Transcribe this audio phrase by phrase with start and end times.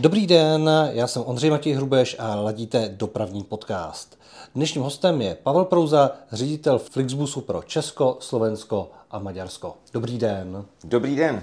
[0.00, 4.18] Dobrý den, já jsem Ondřej Matěj Hrubeš a ladíte dopravní podcast.
[4.54, 9.74] Dnešním hostem je Pavel Prouza, ředitel Flixbusu pro Česko, Slovensko a Maďarsko.
[9.92, 10.64] Dobrý den.
[10.84, 11.42] Dobrý den.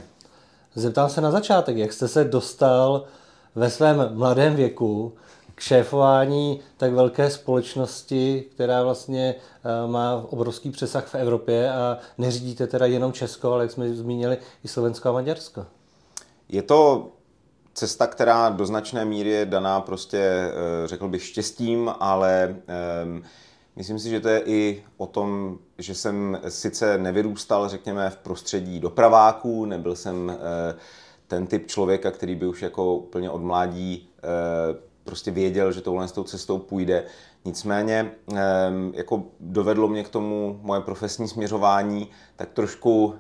[0.76, 3.04] Zeptám se na začátek, jak jste se dostal
[3.56, 5.14] ve svém mladém věku
[5.56, 12.68] k šéfování tak velké společnosti, která vlastně eh, má obrovský přesah v Evropě a neřídíte
[12.68, 15.66] teda jenom Česko, ale jak jsme zmínili i Slovensko a Maďarsko.
[16.50, 17.08] Je to
[17.78, 20.52] cesta, která do značné míry je daná prostě, eh,
[20.88, 23.24] řekl bych, štěstím, ale ehm,
[23.76, 28.80] myslím si, že to je i o tom, že jsem sice nevyrůstal, řekněme, v prostředí
[28.80, 30.76] dopraváků, nebyl jsem eh,
[31.28, 36.08] ten typ člověka, který by už jako úplně od mládí eh, prostě věděl, že touhle
[36.08, 37.04] s tou cestou půjde.
[37.46, 43.14] Nicméně ehm, jako dovedlo mě k tomu moje profesní směřování tak trošku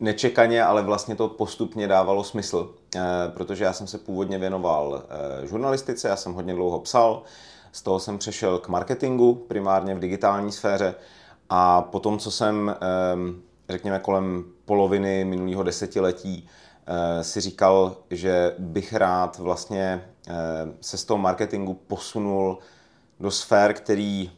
[0.00, 2.74] nečekaně, ale vlastně to postupně dávalo smysl,
[3.28, 5.02] protože já jsem se původně věnoval
[5.42, 7.22] eh, žurnalistice, já jsem hodně dlouho psal,
[7.72, 10.94] z toho jsem přešel k marketingu, primárně v digitální sféře.
[11.50, 16.48] A potom, co jsem, ehm, řekněme, kolem poloviny minulého desetiletí
[16.86, 20.04] eh, si říkal, že bych rád vlastně
[20.80, 22.58] se z toho marketingu posunul
[23.20, 24.30] do sfér, který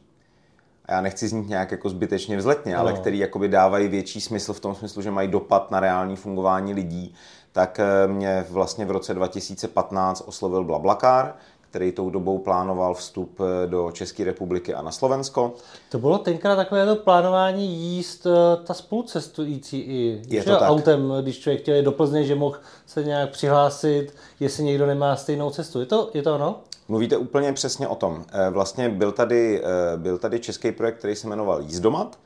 [0.90, 2.80] já nechci znít nějak jako zbytečně vzletně, no.
[2.80, 6.74] ale který jakoby dávají větší smysl v tom smyslu, že mají dopad na reální fungování
[6.74, 7.14] lidí,
[7.52, 11.34] tak eh, mě vlastně v roce 2015 oslovil Blablakar,
[11.70, 15.54] který tou dobou plánoval vstup eh, do České republiky a na Slovensko.
[15.90, 20.70] To bylo tenkrát takové to plánování jíst eh, ta spolucestující i je to tak.
[20.70, 25.50] autem, když člověk chtěl do Plzně, že mohl se nějak přihlásit, jestli někdo nemá stejnou
[25.50, 25.80] cestu.
[25.80, 26.60] Je to, je to ono?
[26.90, 28.24] Mluvíte úplně přesně o tom.
[28.32, 32.18] Eh, vlastně byl tady, eh, byl tady český projekt, který se jmenoval Jízdomat,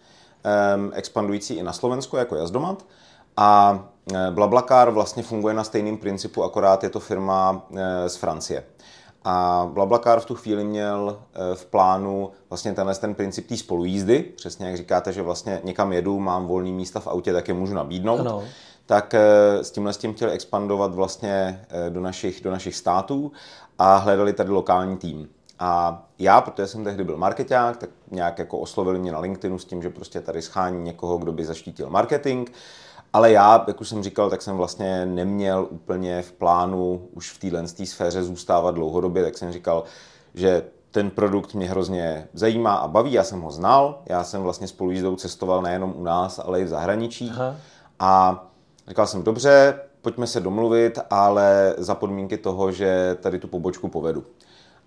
[0.44, 2.84] ehm, expandující i na Slovensku jako Jazdomat.
[3.36, 3.80] A
[4.14, 7.66] eh, Blablacar vlastně funguje na stejném principu, akorát je to firma
[8.06, 8.64] z Francie.
[9.24, 11.18] A Blablacar v tu chvíli měl
[11.54, 16.20] v plánu vlastně tenhle ten princip té spolujízdy, přesně jak říkáte, že vlastně někam jedu,
[16.20, 18.20] mám volný místa v autě, tak je můžu nabídnout.
[18.20, 18.44] Ano.
[18.86, 19.14] Tak
[19.62, 23.32] s tímhle s tím chtěli expandovat vlastně do našich, do našich států
[23.78, 25.28] a hledali tady lokální tým.
[25.58, 29.64] A já, protože jsem tehdy byl marketák, tak nějak jako oslovili mě na LinkedInu s
[29.64, 32.50] tím, že prostě tady schání někoho, kdo by zaštítil marketing.
[33.12, 37.38] Ale já, jak už jsem říkal, tak jsem vlastně neměl úplně v plánu už v
[37.38, 39.84] téhle sféře zůstávat dlouhodobě, tak jsem říkal,
[40.34, 44.68] že ten produkt mě hrozně zajímá a baví, já jsem ho znal, já jsem vlastně
[44.68, 47.30] spolu jízdou cestoval nejenom u nás, ale i v zahraničí.
[47.34, 47.56] Aha.
[47.98, 48.44] A
[48.88, 54.24] říkal jsem, dobře, pojďme se domluvit, ale za podmínky toho, že tady tu pobočku povedu.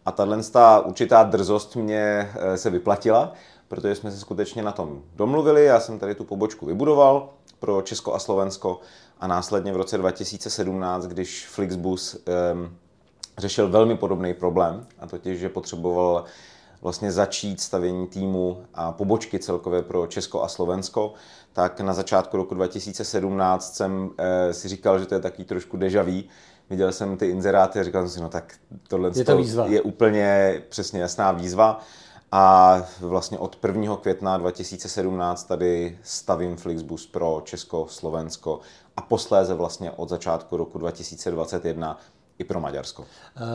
[0.06, 0.40] A tahle
[0.86, 3.34] určitá drzost mě eh, se vyplatila,
[3.68, 5.66] protože jsme se skutečně na tom domluvili.
[5.66, 7.30] Já jsem tady tu pobočku vybudoval
[7.60, 8.80] pro Česko a Slovensko
[9.20, 12.16] a následně v roce 2017, když Flixbus
[12.54, 12.76] um,
[13.38, 16.24] řešil velmi podobný problém, a totiž, že potřeboval
[16.82, 21.14] vlastně začít stavění týmu a pobočky celkově pro Česko a Slovensko,
[21.54, 26.04] tak na začátku roku 2017 jsem eh, si říkal, že to je taky trošku deja
[26.04, 26.22] vu.
[26.70, 28.54] Viděl jsem ty inzeráty a říkal jsem si, no tak
[28.88, 29.66] tohle je, to výzva.
[29.66, 31.80] je úplně přesně jasná výzva.
[32.32, 33.98] A vlastně od 1.
[33.98, 38.60] května 2017 tady stavím Flixbus pro Česko, Slovensko
[38.98, 42.00] a posléze vlastně od začátku roku 2021
[42.40, 43.06] i pro Maďarsko.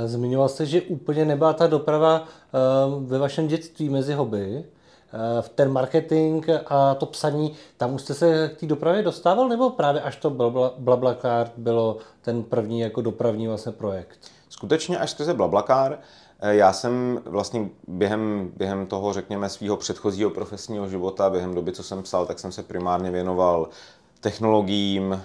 [0.07, 2.59] Zmiňoval jste, že úplně nebyla ta doprava eh,
[3.01, 4.65] ve vašem dětství mezi hobby.
[5.15, 9.49] Eh, v ten marketing a to psaní, tam už jste se k té dopravě dostával,
[9.49, 10.31] nebo právě až to
[10.79, 14.19] Blablacar bylo ten první jako dopravní vlastně projekt?
[14.49, 15.99] Skutečně až skrze Blablacar.
[16.41, 21.83] Eh, já jsem vlastně během, během toho, řekněme, svého předchozího profesního života, během doby, co
[21.83, 23.69] jsem psal, tak jsem se primárně věnoval
[24.21, 25.23] technologiím,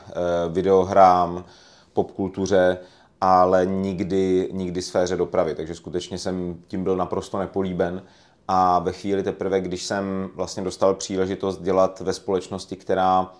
[0.49, 1.45] videohrám,
[1.93, 2.77] popkultuře
[3.21, 8.03] ale nikdy, nikdy sféře dopravy, takže skutečně jsem tím byl naprosto nepolíben
[8.47, 13.31] a ve chvíli teprve, když jsem vlastně dostal příležitost dělat ve společnosti, která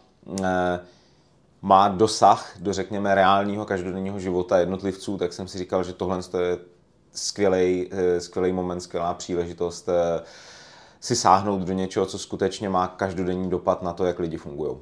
[0.44, 0.80] eh,
[1.62, 6.58] má dosah do, řekněme, reálního každodenního života jednotlivců, tak jsem si říkal, že tohle je
[7.14, 10.24] skvělý, eh, skvělý moment, skvělá příležitost eh,
[11.00, 14.78] si sáhnout do něčeho, co skutečně má každodenní dopad na to, jak lidi fungují.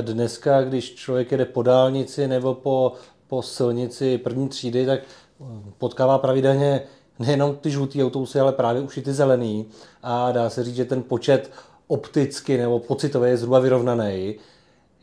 [0.00, 2.92] Dneska, když člověk jede po dálnici nebo po
[3.28, 5.44] po silnici první třídy, tak eh,
[5.78, 6.82] potkává pravidelně
[7.18, 9.66] nejenom ty žlutý autobusy, ale právě už i ty zelený.
[10.02, 11.50] A dá se říct, že ten počet
[11.86, 14.34] opticky nebo pocitově je zhruba vyrovnaný.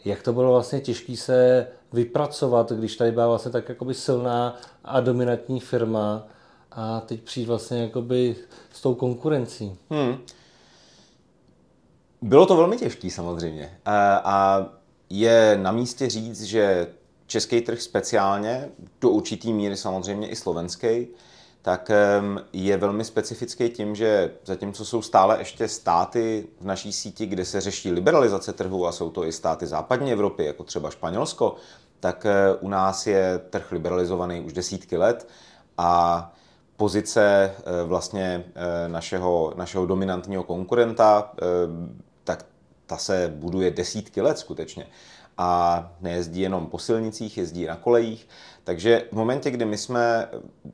[0.05, 4.99] Jak to bylo vlastně těžké se vypracovat, když tady byla vlastně tak jakoby silná a
[4.99, 6.27] dominantní firma
[6.71, 8.35] a teď přijít vlastně jakoby
[8.71, 9.77] s tou konkurencí?
[9.89, 10.17] Hmm.
[12.21, 13.77] Bylo to velmi těžké samozřejmě.
[13.85, 14.65] A, a
[15.09, 16.87] je na místě říct, že
[17.27, 18.69] český trh speciálně,
[19.01, 21.07] do určitý míry samozřejmě i slovenský,
[21.61, 21.91] tak
[22.53, 27.61] je velmi specifický tím, že zatímco jsou stále ještě státy v naší síti, kde se
[27.61, 31.55] řeší liberalizace trhu a jsou to i státy západní Evropy, jako třeba Španělsko,
[32.03, 35.27] tak eh, u nás je trh liberalizovaný už desítky let
[35.77, 36.33] a
[36.77, 41.31] pozice eh, vlastně eh, našeho, našeho dominantního konkurenta,
[42.23, 42.45] tak
[42.85, 44.87] ta se buduje desítky let skutečně.
[45.37, 48.27] A nejezdí jenom po silnicích, jezdí na kolejích.
[48.63, 50.29] Takže v momentě, kdy my jsme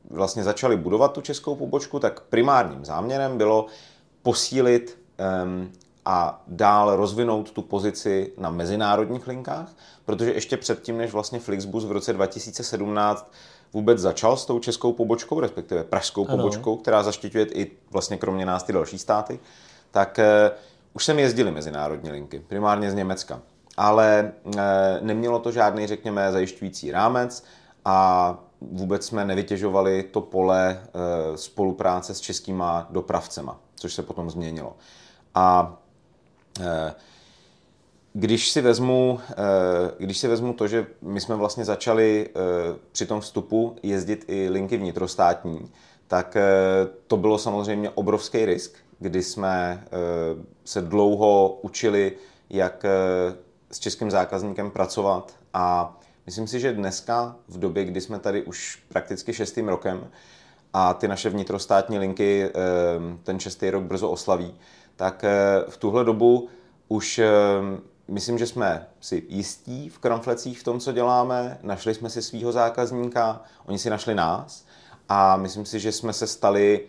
[0.10, 3.66] vlastně začali budovat tu českou pobočku, tak primárním záměrem bylo
[4.22, 5.00] posílit
[5.44, 5.72] um,
[6.06, 9.76] a dál rozvinout tu pozici na mezinárodních linkách,
[10.06, 13.32] protože ještě předtím, než vlastně Flixbus v roce 2017
[13.74, 16.38] vůbec začal s tou českou pobočkou, respektive pražskou ano.
[16.38, 19.40] pobočkou, která zaštiťuje i vlastně kromě nás ty další státy,
[19.92, 20.58] tak uh,
[20.94, 23.42] už sem jezdili mezinárodní linky, primárně z Německa.
[23.80, 24.54] Ale uh,
[25.02, 27.44] nemělo to žádný, řekněme, zajišťující rámec
[27.86, 34.76] a vůbec jsme nevytěžovali to pole uh, spolupráce s českýma dopravcema, což se potom změnilo.
[35.36, 35.78] A
[36.60, 36.94] Eh,
[38.14, 39.36] když si, vezmu, eh,
[39.98, 42.40] když si vezmu to, že my jsme vlastně začali eh,
[42.92, 45.72] při tom vstupu jezdit i linky vnitrostátní,
[46.08, 46.38] tak
[47.08, 49.84] to bylo samozřejmě obrovský risk, kdy jsme
[50.66, 52.14] se dlouho učili,
[52.50, 52.86] jak
[53.72, 55.96] s českým zákazníkem pracovat a
[56.26, 60.08] myslím si, že dneska, v době, kdy jsme tady už prakticky šestým rokem
[60.74, 62.52] a ty naše vnitrostátní linky
[63.24, 64.56] ten šestý rok brzo oslaví,
[64.96, 66.50] tak eh, v tuhle dobu
[66.88, 67.30] už eh,
[68.08, 71.58] myslím, že jsme si jistí v Kramflecích v tom, co děláme.
[71.64, 74.66] Našli jsme si svého zákazníka, oni si našli nás
[75.10, 76.88] a myslím si, že jsme se stali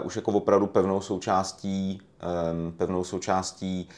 [0.00, 2.02] uh, už jako opravdu pevnou součástí,
[2.52, 3.88] um, pevnou součástí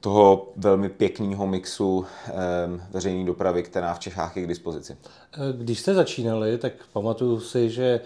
[0.00, 2.06] toho velmi pěkného mixu um,
[2.90, 4.96] veřejné dopravy, která v Čechách je k dispozici.
[5.52, 8.00] Když jste začínali, tak pamatuju si, že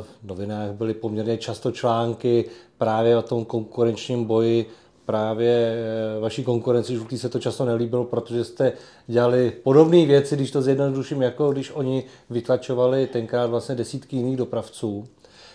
[0.00, 2.44] v novinách byly poměrně často články
[2.78, 4.66] právě o tom konkurenčním boji
[5.10, 5.74] právě
[6.16, 8.72] eh, vaší konkurenci žlutý se to často nelíbilo, protože jste
[9.06, 15.08] dělali podobné věci, když to zjednoduším, jako když oni vytlačovali tenkrát vlastně desítky jiných dopravců.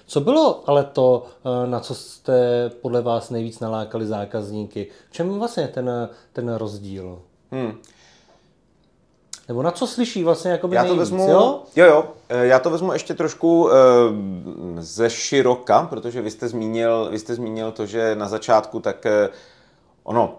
[0.07, 4.87] Co bylo ale to, eh, na co jste podle vás nejvíc nalákali zákazníky?
[5.09, 7.19] V čem vlastně ten, ten rozdíl?
[7.51, 7.73] Hmm.
[9.47, 11.63] Nebo na co slyší vlastně jako já to vezmu, jo?
[11.75, 11.85] jo?
[11.85, 13.71] Jo, eh, já to vezmu ještě trošku uh,
[14.79, 19.33] ze široka, protože vy jste, zmínil, vy jste zmínil to, že na začátku tak uh,
[20.03, 20.37] ono,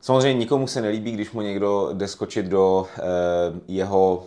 [0.00, 2.86] samozřejmě nikomu se nelíbí, když mu někdo jde skočit do
[3.68, 4.24] jeho uh,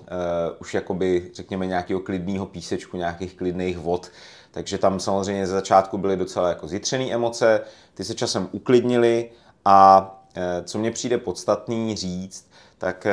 [0.59, 4.11] už jakoby, řekněme, nějakého klidného písečku, nějakých klidných vod,
[4.51, 7.61] takže tam samozřejmě ze začátku byly docela jako zjitřené emoce,
[7.93, 9.29] ty se časem uklidnily
[9.65, 10.11] a
[10.63, 12.47] co mně přijde podstatný říct,
[12.77, 13.07] tak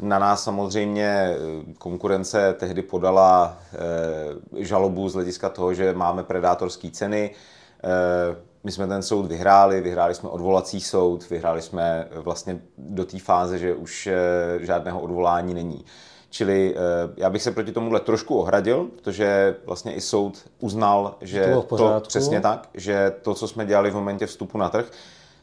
[0.00, 1.36] na nás samozřejmě eh,
[1.78, 7.30] konkurence tehdy podala eh, žalobu z hlediska toho, že máme predátorské ceny.
[7.84, 13.18] Eh, my jsme ten soud vyhráli, vyhráli jsme odvolací soud, vyhráli jsme vlastně do té
[13.18, 14.08] fáze, že už
[14.60, 15.84] žádného odvolání není.
[16.30, 16.74] Čili
[17.16, 22.00] já bych se proti tomuhle trošku ohradil, protože vlastně i soud uznal, že to, to
[22.08, 24.90] přesně tak, že to, co jsme dělali v momentě vstupu na trh,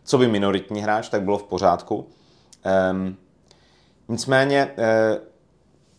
[0.04, 2.08] co by minoritní hráč, tak bylo v pořádku.
[2.92, 3.18] Um,
[4.12, 5.20] Nicméně, eh,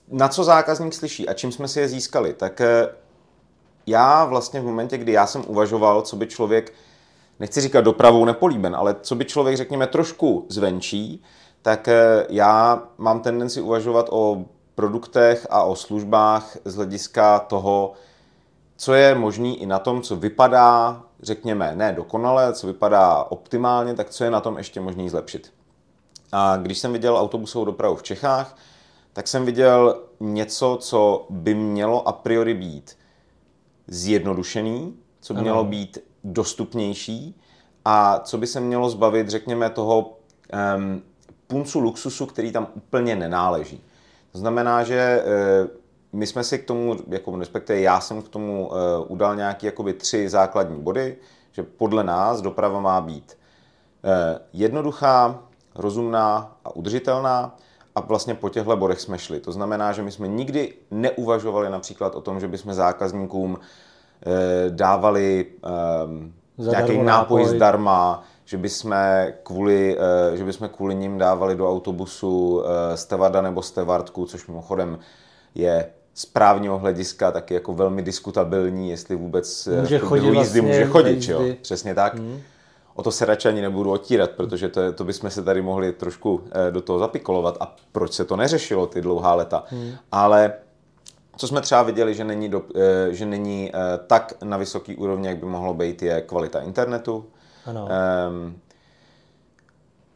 [0.08, 2.88] na co zákazník slyší a čím jsme si je získali, tak eh,
[3.86, 6.72] já vlastně v momentě, kdy já jsem uvažoval, co by člověk,
[7.40, 11.22] nechci říkat dopravou nepolíben, ale co by člověk, řekněme, trošku zvenčí,
[11.62, 14.44] tak eh, já mám tendenci uvažovat o
[14.74, 17.92] produktech a o službách z hlediska toho,
[18.76, 24.10] co je možný i na tom, co vypadá, řekněme, ne dokonale, co vypadá optimálně, tak
[24.10, 25.61] co je na tom ještě možný zlepšit.
[26.32, 28.56] A když jsem viděl autobusovou dopravu v Čechách,
[29.12, 32.96] tak jsem viděl něco, co by mělo a priori být
[33.86, 35.44] zjednodušený, co by ano.
[35.44, 37.40] mělo být dostupnější
[37.84, 40.18] a co by se mělo zbavit, řekněme, toho
[40.76, 41.02] um,
[41.46, 43.84] puncu luxusu, který tam úplně nenáleží.
[44.32, 45.70] To znamená, že uh,
[46.12, 48.74] my jsme si k tomu, jako respektive já jsem k tomu uh,
[49.08, 51.16] udal nějaký jakoby tři základní body,
[51.52, 53.38] že podle nás doprava má být
[54.04, 54.10] uh,
[54.52, 55.42] jednoduchá,
[55.74, 57.56] rozumná a udržitelná
[57.94, 59.40] a vlastně po těchto bodech jsme šli.
[59.40, 63.58] To znamená, že my jsme nikdy neuvažovali například o tom, že bychom zákazníkům
[64.26, 65.46] e, dávali
[66.58, 68.94] e, nějaký nápoj, nápoj zdarma, že bychom
[69.42, 69.98] kvůli,
[70.32, 74.98] e, že bychom kvůli ním dávali do autobusu e, stevarda nebo stevardku, což mimochodem
[75.54, 80.84] je z právního hlediska taky jako velmi diskutabilní, jestli vůbec může chodit, jízdy vlastně může
[80.84, 81.42] chodit, jo?
[81.62, 82.14] přesně tak.
[82.14, 82.40] Hmm.
[82.94, 86.44] O to se radši ani nebudu otírat, protože to, to bychom se tady mohli trošku
[86.50, 87.56] eh, do toho zapikolovat.
[87.60, 89.64] A proč se to neřešilo ty dlouhá leta?
[89.66, 89.92] Hmm.
[90.12, 90.52] Ale
[91.36, 95.28] co jsme třeba viděli, že není, do, eh, že není eh, tak na vysoký úrovni,
[95.28, 97.26] jak by mohlo být, je kvalita internetu,
[97.66, 97.88] ano.
[98.28, 98.60] Um,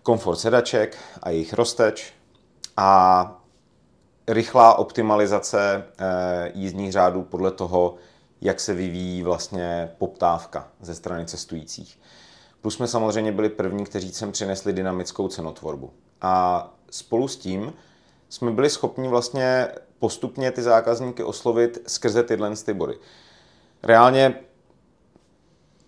[0.02, 2.12] komfort sedaček a jejich rozteč
[2.76, 3.42] a
[4.28, 5.84] rychlá optimalizace
[6.54, 7.94] jízdních řádů podle toho,
[8.40, 11.98] jak se vyvíjí vlastně poptávka ze strany cestujících.
[12.60, 15.90] Plus jsme samozřejmě byli první, kteří sem přinesli dynamickou cenotvorbu.
[16.20, 17.72] A spolu s tím
[18.28, 22.98] jsme byli schopni vlastně postupně ty zákazníky oslovit skrze tyhle ty body.
[23.82, 24.34] Reálně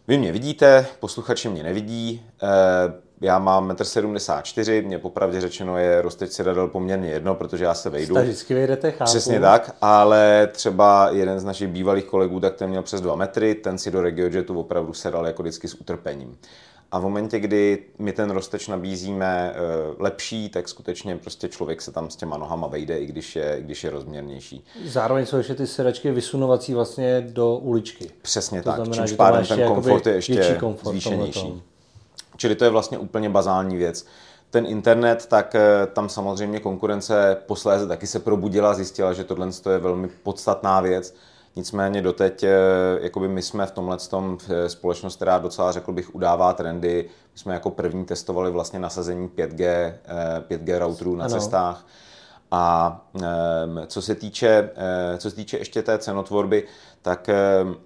[0.08, 6.02] vy mě vidíte, posluchači mě nevidí, eh, já mám 1,74 m, mě popravdě řečeno je
[6.02, 8.14] rozteč sedadel poměrně jedno, protože já se vejdu.
[8.14, 9.08] vždycky vejdete, chápu.
[9.10, 13.54] Přesně tak, ale třeba jeden z našich bývalých kolegů, tak ten měl přes 2 metry,
[13.54, 16.38] ten si do RegioJetu opravdu sedal jako vždycky s utrpením.
[16.92, 19.56] A v momentě, kdy my ten rozteč nabízíme eh,
[19.98, 23.62] lepší, tak skutečně prostě člověk se tam s těma nohama vejde, i když je, i
[23.62, 24.64] když je rozměrnější.
[24.84, 28.10] Zároveň jsou ještě ty sedačky vysunovací vlastně do uličky.
[28.22, 31.62] Přesně to tak, znamená, čímž pádem ten komfort je ještě komfort zvýšenější.
[32.38, 34.06] Čili to je vlastně úplně bazální věc.
[34.50, 39.78] Ten internet, tak eh, tam samozřejmě konkurence posléze taky se probudila, zjistila, že tohle je
[39.78, 41.14] velmi podstatná věc
[41.58, 42.50] Nicméně doteď eh,
[43.00, 47.08] jakoby my jsme v tomhle tom eh, společnost, která docela řekl bych udává trendy.
[47.32, 49.92] My jsme jako první testovali vlastně nasazení 5G,
[50.48, 51.34] 5G routerů na ano.
[51.34, 51.86] cestách.
[52.50, 54.70] A ehm, co se týče,
[55.18, 56.66] co se týče ještě té cenotvorby,
[57.02, 57.76] tak ehm,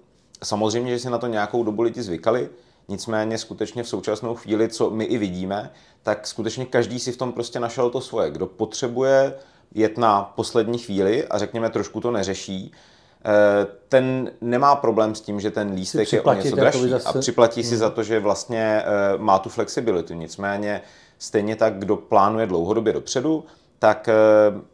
[0.43, 2.49] samozřejmě, že si na to nějakou dobu lidi zvykali,
[2.87, 5.71] nicméně skutečně v současnou chvíli, co my i vidíme,
[6.03, 8.31] tak skutečně každý si v tom prostě našel to svoje.
[8.31, 9.33] Kdo potřebuje
[9.75, 12.73] jet na poslední chvíli a řekněme trošku to neřeší,
[13.25, 17.09] Eh, ten nemá problém s tím, že ten lístek je o něco dražší zase...
[17.09, 17.69] a připlatí hmm.
[17.69, 20.13] si za to, že vlastně eh, má tu flexibilitu.
[20.13, 20.81] Nicméně
[21.17, 23.45] stejně tak, kdo plánuje dlouhodobě dopředu,
[23.79, 24.13] tak eh,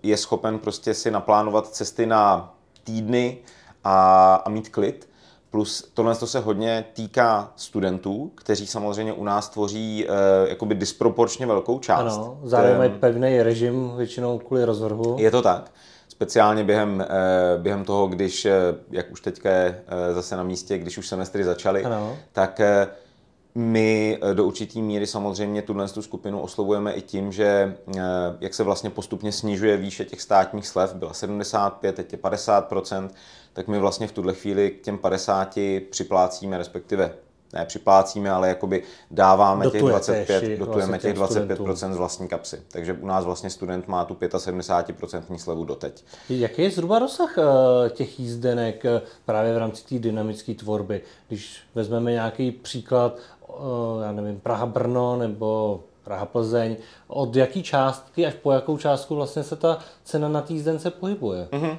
[0.03, 3.37] je schopen prostě si naplánovat cesty na týdny
[3.83, 5.08] a, a mít klid.
[5.51, 11.45] Plus tohle to se hodně týká studentů, kteří samozřejmě u nás tvoří eh, jakoby disproporčně
[11.45, 12.17] velkou část.
[12.17, 15.15] Ano, zároveň mají pevný režim většinou kvůli rozvrhu.
[15.19, 15.71] Je to tak
[16.19, 18.51] speciálně během, eh, během toho, když, eh,
[18.91, 22.17] jak už teďka je eh, zase na místě, když už semestry začaly, ano.
[22.31, 22.61] tak
[23.55, 27.75] my do určitý míry samozřejmě tuhle tu skupinu oslovujeme i tím, že
[28.39, 33.09] jak se vlastně postupně snižuje výše těch státních slev, byla 75, teď je 50%,
[33.59, 37.11] tak my vlastně v tuhle chvíli k těm 50 připlácíme, respektive
[37.53, 41.93] ne připlácíme, ale jakoby dáváme Dotujete těch 25, ještě, dotujeme vlastně těch 25% studentům.
[41.93, 42.61] z vlastní kapsy.
[42.71, 46.03] Takže u nás vlastně student má tu 75% slevu doteď.
[46.29, 47.43] Jaký je zhruba rozsah uh,
[47.89, 51.01] těch jízdenek uh, právě v rámci té dynamické tvorby?
[51.27, 53.55] Když vezmeme nějaký příklad, uh,
[54.03, 56.75] já nevím, Praha-Brno nebo Praha-Plzeň,
[57.07, 61.47] od jaký částky až po jakou částku vlastně se ta cena na té jízdence pohybuje?
[61.51, 61.77] Mm-hmm.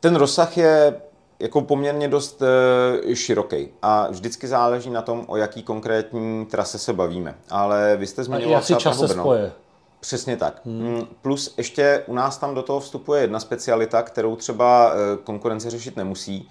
[0.00, 1.00] Ten rozsah je
[1.38, 6.92] jako poměrně dost e, široký a vždycky záleží na tom, o jaký konkrétní trase se
[6.92, 7.34] bavíme.
[7.50, 9.52] Ale vy jste zmiňoval třeba čas se spoje.
[10.00, 10.60] Přesně tak.
[10.64, 10.88] Hmm.
[10.88, 15.70] Mm, plus ještě u nás tam do toho vstupuje jedna specialita, kterou třeba e, konkurence
[15.70, 16.48] řešit nemusí.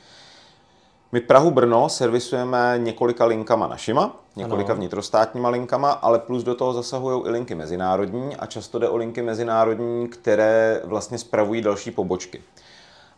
[1.11, 4.79] My Prahu-Brno servisujeme několika linkama našima, několika ano.
[4.79, 9.21] vnitrostátníma linkama, ale plus do toho zasahují i linky mezinárodní a často jde o linky
[9.21, 12.41] mezinárodní, které vlastně spravují další pobočky.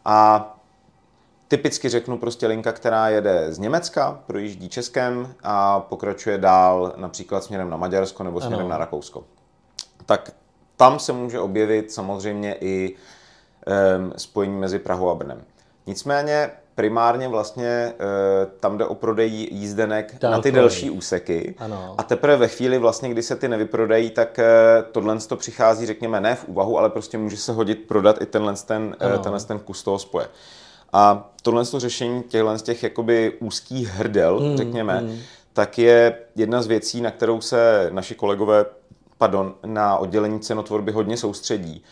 [0.05, 0.48] A
[1.51, 7.70] Typicky řeknu prostě linka, která jede z Německa, projíždí Českem a pokračuje dál například směrem
[7.70, 8.70] na Maďarsko nebo směrem ano.
[8.70, 9.24] na Rakousko.
[10.05, 10.31] Tak
[10.77, 15.43] tam se může objevit samozřejmě i um, spojení mezi Prahou a Brnem.
[15.88, 20.32] Nicméně primárně vlastně uh, tam jde o prodej jízdenek Dálkový.
[20.32, 21.96] na ty delší úseky ano.
[21.98, 26.22] a teprve ve chvíli vlastně, kdy se ty nevyprodají, tak uh, tohle to přichází, řekněme,
[26.22, 29.60] ne v úvahu, ale prostě může se hodit prodat i tenhle ten, uh, tenhle ten
[29.60, 30.28] kus toho spoje.
[30.94, 35.20] A tohle to řešení těchto z těch jakoby úzkých hrdel, mm, řekněme, mm.
[35.54, 38.66] tak je jedna z věcí, na kterou se naši kolegové
[39.22, 41.84] pardon, na oddělení cenotvorby hodně soustředí.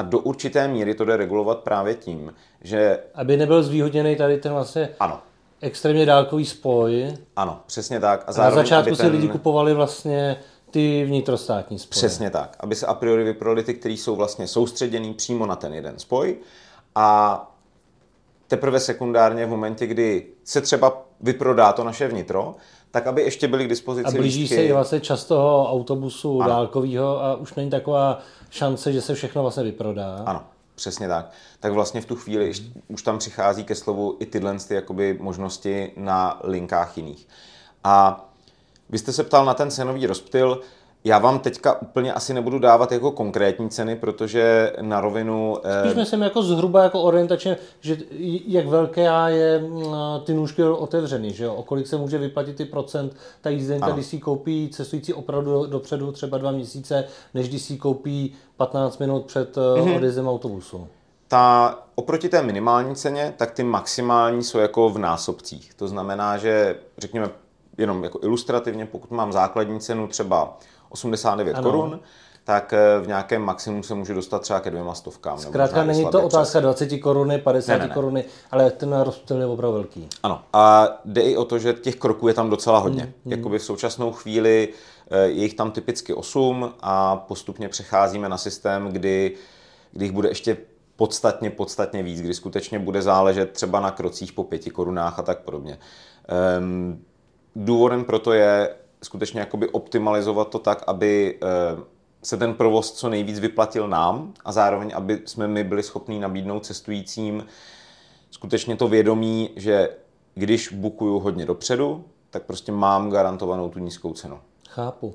[0.00, 2.98] A do určité míry to jde regulovat právě tím, že...
[3.14, 5.20] Aby nebyl zvýhodněný tady ten vlastně ano.
[5.60, 7.16] extrémně dálkový spoj.
[7.36, 8.24] Ano, přesně tak.
[8.26, 9.06] A, zároveň, na začátku ten...
[9.06, 10.36] si lidi kupovali vlastně
[10.70, 11.90] ty vnitrostátní spoje.
[11.90, 12.56] Přesně tak.
[12.60, 16.36] Aby se a priori vyprodali ty, které jsou vlastně soustředěný přímo na ten jeden spoj.
[16.94, 17.46] A
[18.48, 22.54] teprve sekundárně v momentě, kdy se třeba vyprodá to naše vnitro,
[22.90, 24.56] tak aby ještě byly k dispozici A blíží lístky.
[24.56, 26.50] se i vlastně čas toho autobusu ano.
[26.50, 28.18] dálkového a už není taková
[28.50, 30.22] šance, že se všechno vlastně vyprodá.
[30.26, 30.42] Ano,
[30.74, 31.30] přesně tak.
[31.60, 32.82] Tak vlastně v tu chvíli mm.
[32.88, 37.28] už tam přichází ke slovu i tyhle ty jakoby možnosti na linkách jiných.
[37.84, 38.24] A
[38.88, 40.60] vy jste se ptal na ten cenový rozptyl.
[41.04, 45.56] Já vám teďka úplně asi nebudu dávat jako konkrétní ceny, protože na rovinu...
[45.80, 47.96] Spíš myslím jako zhruba jako orientačně, že
[48.46, 49.62] jak velké je
[50.24, 51.54] ty nůžky otevřený, že jo?
[51.54, 56.12] O kolik se může vyplatit ty procent ta jízdenka, když si koupí cestující opravdu dopředu
[56.12, 57.04] třeba dva měsíce,
[57.34, 59.96] než když si koupí 15 minut před mm-hmm.
[59.96, 60.88] odjezdem autobusu.
[61.28, 65.74] Ta, oproti té minimální ceně, tak ty maximální jsou jako v násobcích.
[65.74, 67.28] To znamená, že řekněme
[67.78, 70.58] jenom jako ilustrativně, pokud mám základní cenu třeba
[70.90, 71.70] 89 ano.
[71.70, 72.00] korun,
[72.44, 75.38] tak eh, v nějakém maximum se může dostat třeba ke dvěma stovkám.
[75.38, 76.62] Zkrátka není to otázka přes.
[76.62, 77.94] 20 koruny, 50 ne, ne, ne.
[77.94, 80.08] koruny, ale ten rozptyl je opravdu velký.
[80.22, 83.02] Ano a jde i o to, že těch kroků je tam docela hodně.
[83.02, 83.32] Hmm, hmm.
[83.32, 84.68] Jakoby v současnou chvíli
[85.10, 89.34] eh, je jich tam typicky 8 a postupně přecházíme na systém, kdy,
[89.92, 90.56] kdy jich bude ještě
[90.96, 95.38] podstatně, podstatně víc, kdy skutečně bude záležet třeba na krocích po pěti korunách a tak
[95.38, 95.78] podobně.
[96.58, 97.04] Um,
[97.56, 101.82] důvodem proto je skutečně jakoby optimalizovat to tak, aby eh,
[102.22, 106.66] se ten provoz co nejvíc vyplatil nám a zároveň, aby jsme my byli schopni nabídnout
[106.66, 107.46] cestujícím
[108.30, 109.96] skutečně to vědomí, že
[110.34, 114.40] když bukuju hodně dopředu, tak prostě mám garantovanou tu nízkou cenu.
[114.74, 115.14] Chápu.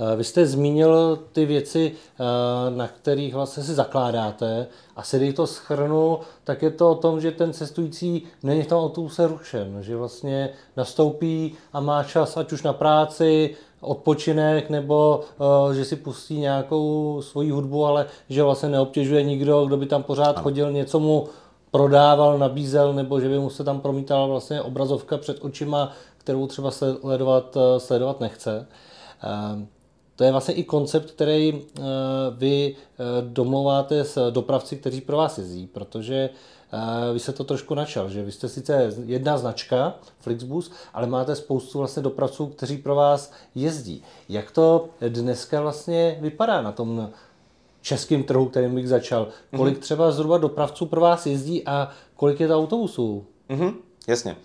[0.00, 4.66] Eh, vy jste zmínil ty věci, eh, na kterých vlastně si zakládáte.
[4.96, 8.66] A se když to schrnu, tak je to o tom, že ten cestující není v
[8.66, 15.20] tom autobuse rušen, že vlastně nastoupí a má čas ať už na práci, odpočinek, nebo
[15.66, 20.02] uh, že si pustí nějakou svoji hudbu, ale že vlastně neobtěžuje nikdo, kdo by tam
[20.02, 20.42] pořád ano.
[20.42, 21.28] chodil, něco mu
[21.70, 26.70] prodával, nabízel, nebo že by mu se tam promítala vlastně obrazovka před očima, kterou třeba
[26.70, 28.58] sledovat, sledovat nechce.
[28.58, 28.93] Uh,
[30.16, 31.82] to je vlastně i koncept, který eh,
[32.36, 36.30] vy eh, domluváte s dopravci, kteří pro vás jezdí, protože
[36.72, 41.36] eh, vy se to trošku načal, že vy jste sice jedna značka, Flixbus, ale máte
[41.36, 44.02] spoustu vlastně dopravců, kteří pro vás jezdí.
[44.28, 47.10] Jak to dneska vlastně vypadá na tom
[47.82, 49.28] českém trhu, kterým bych začal?
[49.56, 49.80] Kolik mm-hmm.
[49.80, 53.24] třeba zhruba dopravců pro vás jezdí a kolik je to autobusů?
[53.50, 53.74] Mm-hmm,
[54.08, 54.36] jasně.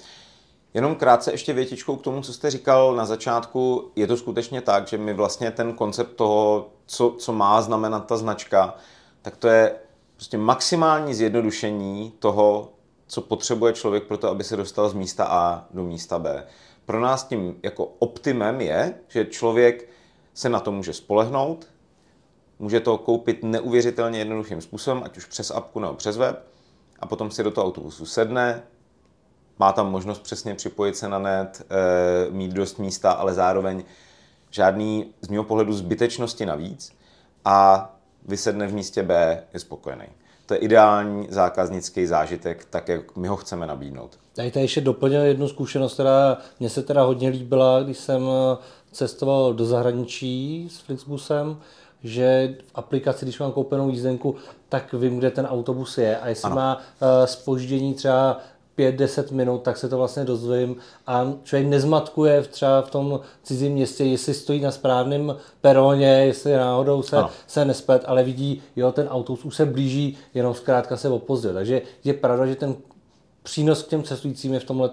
[0.74, 3.92] Jenom krátce ještě větičkou k tomu, co jste říkal na začátku.
[3.96, 8.18] Je to skutečně tak, že my vlastně ten koncept toho, co, co má znamenat ta
[8.18, 8.76] značka,
[9.22, 9.76] tak to je
[10.16, 12.72] prostě maximální zjednodušení toho,
[13.08, 16.48] co potřebuje člověk pro to, aby se dostal z místa A do místa B.
[16.86, 19.90] Pro nás tím jako optimem je, že člověk
[20.34, 21.68] se na to může spolehnout,
[22.60, 26.48] může to koupit neuvěřitelně jednoduchým způsobem, ať už přes apku nebo přes web,
[27.00, 28.64] a potom si do toho autobusu sedne,
[29.60, 33.84] má tam možnost přesně připojit se na net, eh, mít dost místa, ale zároveň
[34.52, 36.92] žádný z mého pohledu zbytečnosti navíc
[37.46, 37.90] a
[38.26, 40.06] vysedne v místě B, je spokojený.
[40.46, 44.20] To je ideální zákaznický zážitek, tak jak my ho chceme nabídnout.
[44.38, 48.58] Já tady ještě doplnil jednu zkušenost, která mě se teda hodně líbila, když jsem eh,
[48.92, 51.58] cestoval do zahraničí s Flixbusem,
[52.04, 54.36] že v aplikaci, když mám koupenou jízdenku,
[54.70, 56.56] tak vím, kde ten autobus je a jestli ano.
[56.56, 56.82] má
[57.26, 58.40] spoždění eh, třeba
[58.80, 60.76] 5-10 minut, tak se to vlastně dozvím
[61.08, 67.02] a člověk nezmatkuje třeba v tom cizím městě, jestli stojí na správném peroně, jestli náhodou
[67.02, 71.54] se, se nesplet, ale vidí, jo, ten autobus už se blíží, jenom zkrátka se opozdil.
[71.54, 72.76] Takže je pravda, že ten
[73.50, 74.92] přínos k těm cestujícím je v tomhle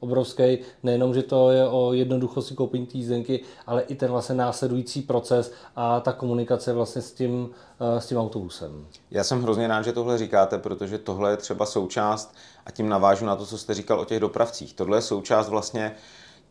[0.00, 0.58] obrovský.
[0.82, 5.52] Nejenom, že to je o jednoduchosti koupení té jízdenky, ale i ten vlastně následující proces
[5.76, 7.50] a ta komunikace vlastně s tím,
[7.80, 8.86] eh, s tím autobusem.
[9.10, 12.34] Já jsem hrozně rád, že tohle říkáte, protože tohle je třeba součást,
[12.66, 14.74] a tím navážu na to, co jste říkal o těch dopravcích.
[14.74, 15.92] Tohle je součást vlastně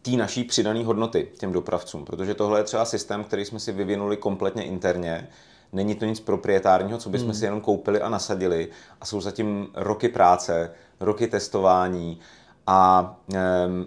[0.01, 4.17] té naší přidané hodnoty těm dopravcům, protože tohle je třeba systém, který jsme si vyvinuli
[4.17, 5.27] kompletně interně,
[5.73, 7.35] Není to nic proprietárního, co bychom hmm.
[7.35, 8.69] si jenom koupili a nasadili.
[9.01, 12.19] A jsou zatím roky práce, roky testování.
[12.67, 13.15] A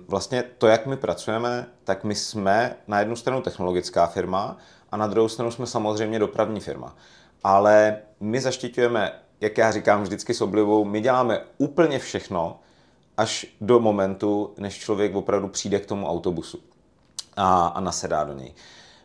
[0.09, 4.57] vlastně to, jak my pracujeme, tak my jsme na jednu stranu technologická firma
[4.92, 6.96] a na druhou stranu jsme samozřejmě dopravní firma.
[7.44, 12.61] Ale my zaštiťujeme, jak já říkám vždycky s oblivou, my děláme úplně všechno,
[13.16, 16.59] až do momentu, než člověk opravdu přijde k tomu autobusu
[17.37, 18.55] a, a nasedá do něj.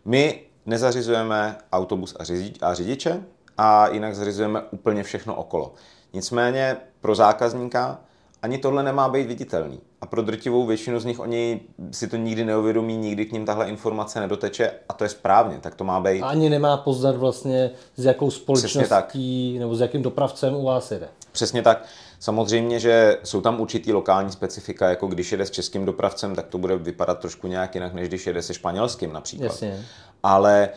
[0.06, 2.16] My nezařizujeme autobus
[2.62, 3.24] a řidiče
[3.58, 5.74] a jinak zařizujeme úplně všechno okolo.
[6.14, 8.00] Nicméně pro zákazníka
[8.42, 9.80] ani tohle nemá být viditelný.
[10.02, 13.70] A pro drtivou většinu z nich oni si to nikdy neuvědomí, nikdy k ním tahle
[13.70, 16.22] informace nedoteče a to je správně, tak to má být.
[16.22, 21.08] A ani nemá poznat vlastně, s jakou společností nebo s jakým dopravcem u vás jede.
[21.32, 21.86] Přesně tak.
[22.20, 26.58] Samozřejmě, že jsou tam určitý lokální specifika, jako když jede s českým dopravcem, tak to
[26.58, 29.46] bude vypadat trošku nějak jinak, než když jede se španělským například.
[29.46, 29.86] Jasně.
[30.24, 30.70] Ale e,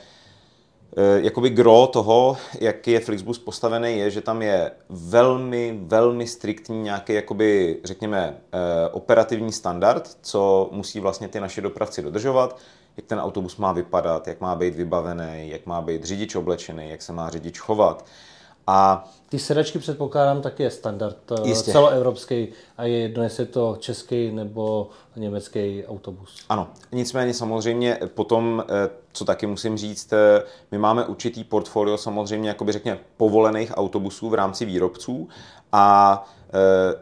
[0.97, 7.13] jakoby gro toho, jak je Flixbus postavený, je, že tam je velmi, velmi striktní nějaký,
[7.13, 12.59] jakoby, řekněme, e, operativní standard, co musí vlastně ty naše dopravci dodržovat.
[12.97, 17.03] jak ten autobus má vypadat, jak má být vybavený, jak má být řidič oblečený, jak
[17.03, 18.05] se má řidič chovat.
[18.67, 21.73] A ty sedačky předpokládám taky je standard eh, Jistě.
[21.73, 26.37] celoevropský a je jedno, jestli je to český nebo německý autobus.
[26.49, 32.49] Ano, nicméně samozřejmě potom, eh, co taky musím říct, eh, my máme určitý portfolio samozřejmě,
[32.49, 35.29] jakoby řekněme, povolených autobusů v rámci výrobců
[35.73, 36.29] a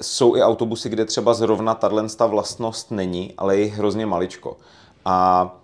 [0.01, 4.57] jsou i autobusy, kde třeba zrovna tato vlastnost není, ale je hrozně maličko.
[5.05, 5.57] A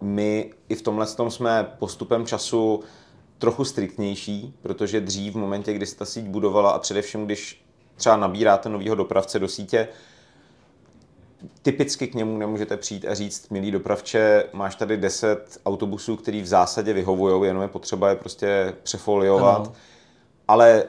[0.00, 2.80] my i v tomhle tom jsme postupem času
[3.38, 7.64] trochu striktnější, protože dřív v momentě, kdy se ta síť budovala a především, když
[7.96, 9.88] třeba nabíráte nového dopravce do sítě,
[11.62, 16.46] typicky k němu nemůžete přijít a říct, milý dopravče, máš tady 10 autobusů, který v
[16.46, 19.72] zásadě vyhovují, jenom je potřeba je prostě přefoliovat, ano.
[20.48, 20.84] ale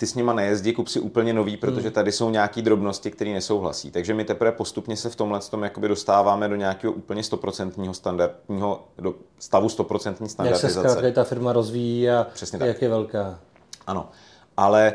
[0.00, 1.92] ty s nima nejezdí, kup si úplně nový, protože hmm.
[1.92, 3.90] tady jsou nějaké drobnosti, které nesouhlasí.
[3.90, 8.84] Takže my teprve postupně se v tomhle tom jakoby dostáváme do nějakého úplně stoprocentního standardního,
[8.98, 10.88] do stavu stoprocentní standardizace.
[10.88, 12.82] Jak se ta firma rozvíjí a Přesně jak tak.
[12.82, 13.38] je velká.
[13.86, 14.08] Ano,
[14.56, 14.92] ale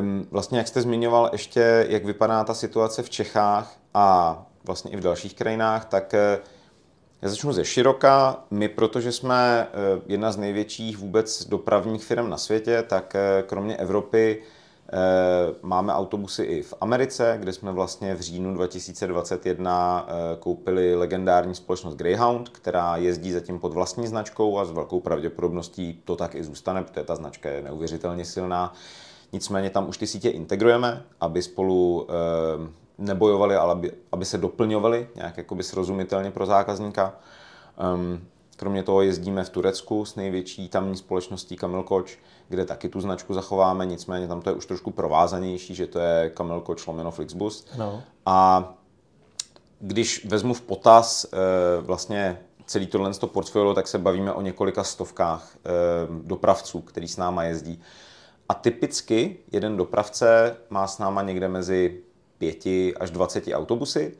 [0.00, 4.96] um, vlastně jak jste zmiňoval ještě, jak vypadá ta situace v Čechách a vlastně i
[4.96, 6.44] v dalších krajinách, tak uh,
[7.22, 8.44] já začnu ze široka.
[8.50, 13.76] My, protože jsme eh, jedna z největších vůbec dopravních firm na světě, tak eh, kromě
[13.76, 14.42] Evropy
[14.92, 14.98] eh,
[15.62, 20.06] máme autobusy i v Americe, kde jsme vlastně v říjnu 2021
[20.38, 26.16] koupili legendární společnost Greyhound, která jezdí zatím pod vlastní značkou a s velkou pravděpodobností to
[26.16, 28.72] tak i zůstane, protože ta značka je neuvěřitelně silná.
[29.32, 32.06] Nicméně tam už ty sítě integrujeme, aby spolu
[32.98, 37.14] nebojovali, ale aby, aby se doplňovali nějak jakoby srozumitelně pro zákazníka.
[37.94, 38.20] Um,
[38.56, 42.10] kromě toho jezdíme v Turecku s největší tamní společností Camel Coach,
[42.48, 46.30] kde taky tu značku zachováme, nicméně tam to je už trošku provázanější, že to je
[46.30, 47.66] Camel Coach lomeno Flixbus.
[47.78, 48.02] No.
[48.26, 48.68] A
[49.80, 51.28] když vezmu v potaz e,
[51.80, 55.70] vlastně celý tohle portfolio, tak se bavíme o několika stovkách e,
[56.22, 57.80] dopravců, který s náma jezdí.
[58.48, 62.00] A typicky jeden dopravce má s náma někde mezi
[62.42, 64.16] 5 až 20 autobusy.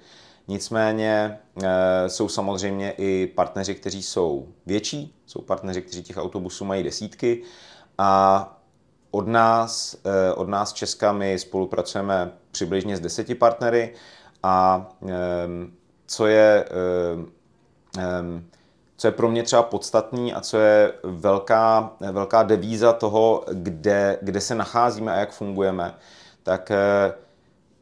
[0.48, 6.82] Nicméně e, jsou samozřejmě i partneři, kteří jsou větší, jsou partneři, kteří těch autobusů mají
[6.82, 7.42] desítky
[7.98, 8.60] a
[9.10, 13.94] od nás, e, od nás Česka my spolupracujeme přibližně s deseti partnery
[14.42, 15.14] a e,
[16.06, 16.64] co je,
[18.96, 24.40] co je pro mě třeba podstatný a co je velká, velká devíza toho, kde, kde
[24.40, 25.94] se nacházíme a jak fungujeme,
[26.42, 26.72] tak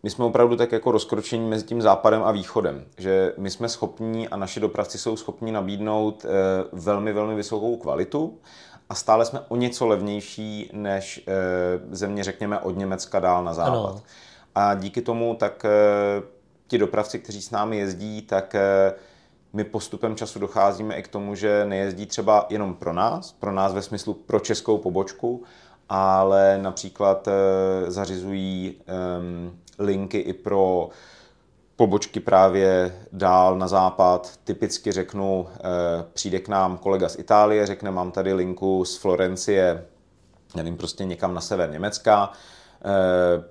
[0.03, 4.29] my jsme opravdu tak jako rozkročení mezi tím západem a východem, že my jsme schopní
[4.29, 6.29] a naši dopravci jsou schopni nabídnout eh,
[6.73, 8.39] velmi, velmi vysokou kvalitu
[8.89, 11.33] a stále jsme o něco levnější než eh,
[11.91, 13.91] země, řekněme, od Německa dál na západ.
[13.91, 14.03] Ano.
[14.55, 16.23] A díky tomu tak eh,
[16.67, 18.57] ti dopravci, kteří s námi jezdí, tak
[19.53, 23.73] my postupem času docházíme i k tomu, že nejezdí třeba jenom pro nás, pro nás
[23.75, 25.43] ve smyslu pro českou pobočku,
[25.89, 27.29] ale například
[27.89, 30.89] zařizují ehm, linky i pro
[31.77, 34.37] pobočky právě dál na západ.
[34.45, 35.61] Typicky řeknu, eh,
[36.13, 39.87] přijde k nám kolega z Itálie, řekne, mám tady linku z Florencie,
[40.57, 42.33] nevím, prostě někam na sever Německa,
[42.85, 43.45] eh,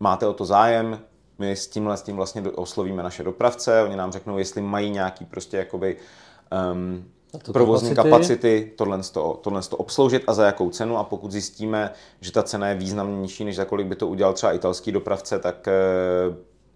[0.00, 1.00] máte o to zájem,
[1.38, 5.24] my s tímhle s tím vlastně oslovíme naše dopravce, oni nám řeknou, jestli mají nějaký
[5.24, 5.96] prostě jakoby
[6.72, 7.04] um,
[7.52, 11.92] provozní kapacity, kapacity tohle, to, tohle to obsloužit a za jakou cenu a pokud zjistíme,
[12.20, 15.38] že ta cena je významně nižší, než za kolik by to udělal třeba italský dopravce,
[15.38, 15.72] tak e,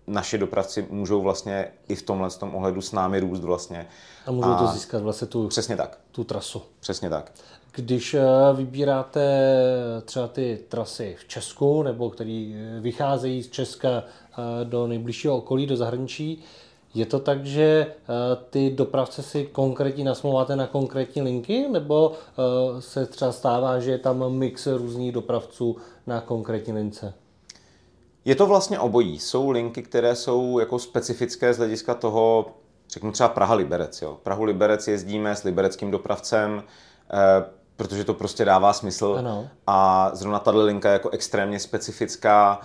[0.06, 3.86] naši dopravci můžou vlastně i v tomhle tom ohledu s námi růst vlastně.
[4.26, 5.98] A můžou a to získat vlastně tu, přesně tak.
[6.12, 6.62] tu trasu.
[6.80, 7.32] Přesně tak.
[7.72, 8.22] Když eh,
[8.54, 9.50] vybíráte
[10.04, 14.02] třeba ty trasy v Česku, nebo které eh, vycházejí z Česka
[14.64, 16.42] do nejbližšího okolí, do zahraničí,
[16.96, 17.92] je to tak, že eh,
[18.50, 23.98] ty dopravce si konkrétně nasmluváte na konkrétní linky, nebo eh, se třeba stává, že je
[23.98, 27.14] tam mix různých dopravců na konkrétní lince?
[28.24, 29.18] Je to vlastně obojí.
[29.18, 32.46] Jsou linky, které jsou jako specifické z hlediska toho,
[32.90, 34.02] řeknu třeba Praha-Liberec.
[34.02, 34.18] Jo.
[34.22, 36.62] Prahu-Liberec jezdíme s libereckým dopravcem,
[37.12, 37.44] eh,
[37.76, 39.16] protože to prostě dává smysl.
[39.18, 39.48] Ano.
[39.66, 42.60] A zrovna tato linka je jako extrémně specifická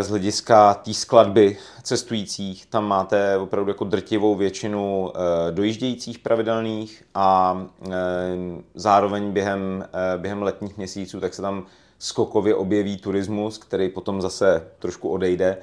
[0.00, 2.66] z hlediska té skladby cestujících.
[2.66, 7.92] Tam máte opravdu jako drtivou většinu eh, dojíždějících pravidelných a eh,
[8.74, 11.66] zároveň během, během letních měsíců tak se tam
[11.98, 15.58] skokově objeví turismus, který potom zase trošku odejde.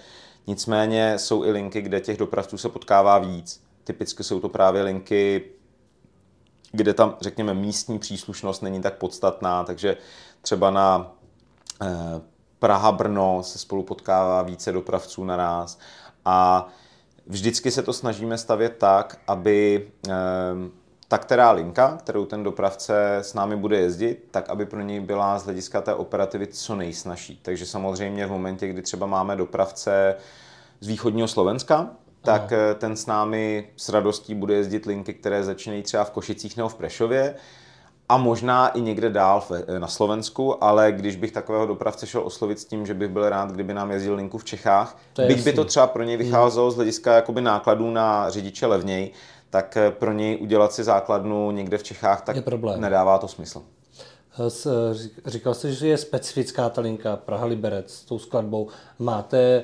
[0.47, 3.63] Nicméně jsou i linky, kde těch dopravců se potkává víc.
[3.83, 5.43] Typicky jsou to právě linky,
[6.71, 9.97] kde tam, řekněme, místní příslušnost není tak podstatná, takže
[10.41, 11.15] třeba na
[12.63, 15.79] Praha-Brno se spolu potkává více dopravců naraz
[16.25, 16.67] a
[17.27, 19.87] vždycky se to snažíme stavět tak, aby
[21.07, 25.39] ta která linka, kterou ten dopravce s námi bude jezdit, tak aby pro něj byla
[25.39, 27.39] z hlediska té operativy co nejsnažší.
[27.41, 30.15] Takže samozřejmě v momentě, kdy třeba máme dopravce
[30.79, 31.89] z východního Slovenska,
[32.21, 32.61] tak Aha.
[32.71, 36.69] Eh, ten s námi s radostí bude jezdit linky, které začínají třeba v Košicích nebo
[36.69, 37.35] v Prešově
[38.09, 42.59] a možná i někde dál eh, na Slovensku, ale když bych takového dopravce šel oslovit
[42.59, 45.43] s tím, že bych byl rád, kdyby nám jezdil linku v Čechách, byť jasný.
[45.43, 49.11] by to třeba pro něj vycházelo z hlediska jakoby nákladů na řidiče levněji,
[49.49, 52.37] tak eh, pro něj udělat si základnu někde v Čechách, tak
[52.77, 53.61] nedává to smysl.
[54.39, 54.93] Eh,
[55.25, 58.67] říkal jsi, že je specifická ta linka Praha-Liberec s tou skladbou.
[58.99, 59.63] Máte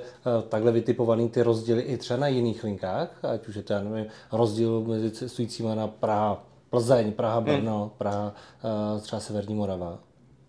[0.49, 3.25] takhle vytipovaný ty rozdíly i třeba na jiných linkách?
[3.34, 7.89] Ať už je to, já nevím, rozdíl mezi cestujícíma na Praha, Plzeň, Praha, Brno, hmm.
[7.97, 8.34] Praha,
[9.01, 9.99] třeba Severní Morava?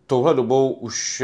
[0.07, 1.23] Touhle dobou už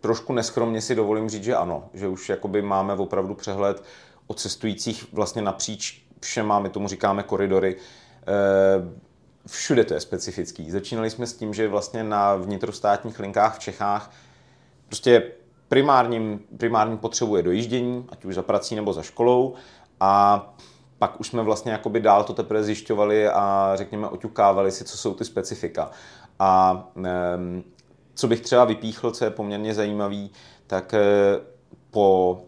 [0.00, 3.82] trošku neschromně si dovolím říct, že ano, že už jakoby máme opravdu přehled
[4.26, 9.02] o cestujících vlastně napříč všema, my tomu říkáme koridory, eh,
[9.46, 10.70] všude to je specifický.
[10.70, 14.10] Začínali jsme s tím, že vlastně na vnitrostátních linkách v Čechách
[14.86, 15.32] prostě
[15.68, 19.54] primárním, primární potřebuje dojíždění, ať už za prací nebo za školou
[20.00, 20.54] a
[21.02, 25.14] pak už jsme vlastně jakoby dál to teprve zjišťovali a řekněme oťukávali si, co jsou
[25.14, 25.90] ty specifika.
[26.38, 26.84] A
[28.14, 30.30] co bych třeba vypíchl, co je poměrně zajímavý,
[30.66, 30.94] tak
[31.90, 32.38] po,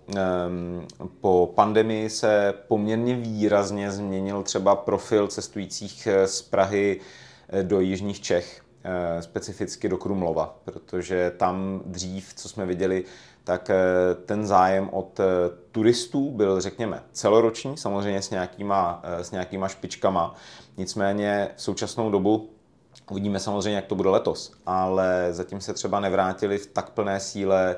[1.20, 7.00] po pandemii se poměrně výrazně změnil třeba profil cestujících eh, z Prahy
[7.48, 8.63] eh, do jižních Čech, eh,
[9.20, 13.04] specificky do Krumlova, protože tam dřív, co jsme viděli,
[13.44, 13.70] tak
[14.26, 15.20] ten zájem od
[15.72, 20.34] turistů byl, řekněme, celoroční, samozřejmě s nějakýma, s nějakýma špičkama.
[20.76, 22.50] Nicméně v současnou dobu
[23.10, 27.76] uvidíme samozřejmě, jak to bude letos, ale zatím se třeba nevrátili v tak plné síle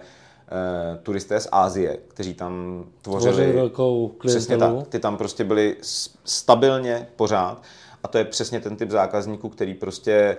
[1.02, 4.86] turisté z Ázie, kteří tam tvořili, tvořili velkou Přesně tak.
[4.88, 5.76] Ty tam prostě byli
[6.24, 7.62] stabilně pořád
[8.02, 10.36] a to je přesně ten typ zákazníků, který prostě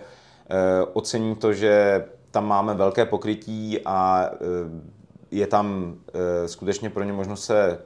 [0.94, 4.98] ocení to, že tam máme velké pokrytí a uh,
[5.32, 7.80] je tam e, skutečně pro ně možnost se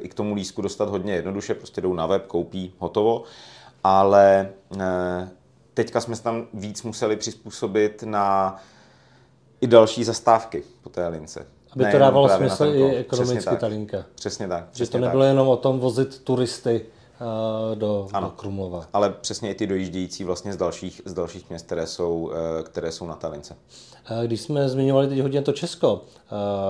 [0.00, 3.22] i k tomu lísku dostat hodně jednoduše, prostě jdou na web, koupí, hotovo,
[3.84, 4.48] ale
[5.74, 8.56] teďka jsme se tam víc museli přizpůsobit na
[9.60, 11.46] i další zastávky po té lince.
[11.72, 14.04] Aby to dávalo smysl i ekonomicky ta linka.
[14.14, 14.64] Přesně tak.
[14.72, 15.28] Že to nebylo tak.
[15.28, 16.86] jenom o tom vozit turisty
[17.74, 18.86] do, ano, do Krumlova.
[18.92, 22.32] Ale přesně i ty dojíždějící vlastně z dalších, z dalších měst, které jsou, uh,
[22.62, 23.56] které jsou na té lince.
[24.26, 26.00] Když jsme zmiňovali teď hodně to Česko,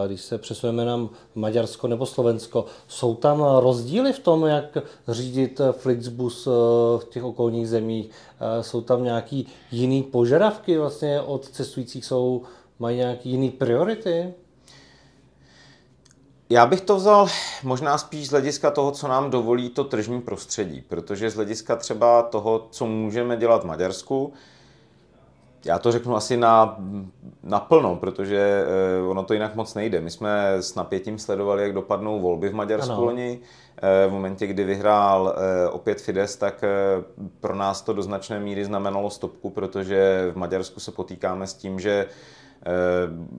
[0.06, 6.46] když se přesujeme na Maďarsko nebo Slovensko, jsou tam rozdíly v tom, jak řídit Flixbus
[6.98, 8.10] v těch okolních zemích?
[8.60, 12.04] Jsou tam nějaký jiný požadavky vlastně od cestujících?
[12.04, 12.42] Jsou
[12.78, 14.34] mají nějaké jiné priority?
[16.52, 17.26] Já bych to vzal
[17.62, 22.22] možná spíš z hlediska toho, co nám dovolí to tržní prostředí, protože z hlediska třeba
[22.22, 24.32] toho, co můžeme dělat v Maďarsku,
[25.64, 26.76] já to řeknu asi na,
[27.42, 30.00] na plno, protože eh, ono to jinak moc nejde.
[30.00, 33.04] My jsme s napětím sledovali, jak dopadnou volby v Maďarsku ano.
[33.04, 33.40] loni.
[33.76, 36.64] Eh, v momentě, kdy vyhrál eh, opět Fides, tak
[37.40, 41.80] pro nás to do značné míry znamenalo stopku, protože v Maďarsku se potýkáme s tím,
[41.80, 42.08] že Eh,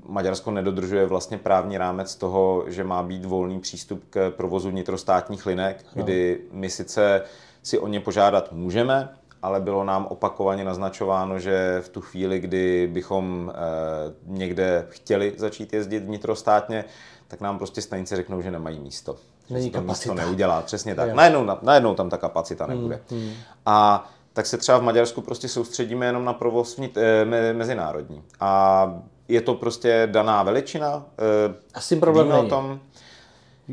[0.08, 5.86] Maďarsko nedodržuje vlastně právní rámec toho, že má být volný přístup k provozu vnitrostátních linek,
[5.96, 6.04] no.
[6.04, 7.22] kdy my sice
[7.64, 9.10] si o ně požádat můžeme,
[9.42, 15.74] ale bylo nám opakovaně naznačováno, že v tu chvíli, kdy bychom eh, někde chtěli začít
[15.74, 16.86] jezdit vnitrostátně,
[17.28, 19.16] tak nám prostě stanice řeknou, že nemají místo.
[19.50, 20.14] Není to kapacita.
[20.14, 21.14] místo neudělá, přesně tak.
[21.14, 23.00] Najednou, najednou tam ta kapacita nebude.
[23.10, 23.34] Hmm, hmm.
[23.66, 28.24] A tak se třeba v Maďarsku prostě soustředíme jenom na provoz eh, mezinárodní.
[28.40, 31.06] A je to prostě daná veličina.
[31.50, 32.46] Eh, A s tím problém není.
[32.46, 32.80] o tom.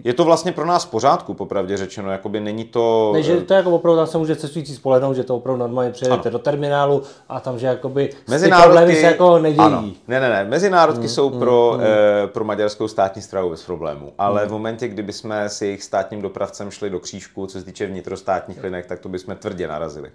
[0.04, 3.10] Je to vlastně pro nás v pořádku, popravdě řečeno, jakoby není to...
[3.12, 5.90] Ne, že to je jako opravdu, tam se může cestující spolehnout, že to opravdu normálně
[5.90, 9.66] přijedete do terminálu a tam, že jakoby mezinárodky, se jako nedějí.
[9.66, 9.84] Ano.
[10.08, 11.82] Ne, ne, ne, mezinárodky mm, jsou mm, pro, mm.
[11.82, 14.48] Eh, pro maďarskou státní stravu bez problému, ale mm.
[14.48, 18.62] v momentě, kdyby jsme s jejich státním dopravcem šli do křížku, co se týče vnitrostátních
[18.62, 20.10] linek, tak to bychom tvrdě narazili.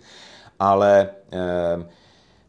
[0.60, 1.10] Ale...
[1.34, 1.86] Eh,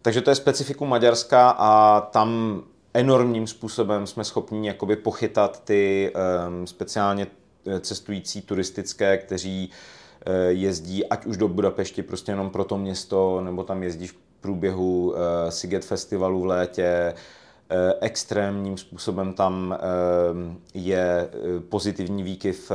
[0.02, 2.62] takže to je specifikum Maďarska a tam
[2.96, 6.12] enormním způsobem jsme schopni jakoby pochytat ty
[6.48, 7.26] um, speciálně
[7.66, 13.40] eh, cestující turistické, kteří uh, jezdí ať už do Budapešti prostě jenom pro to město,
[13.40, 15.16] nebo tam jezdí v průběhu uh,
[15.48, 17.14] Siget festivalu v létě,
[18.00, 19.78] extrémním způsobem tam
[20.74, 21.28] je
[21.68, 22.72] pozitivní výkyv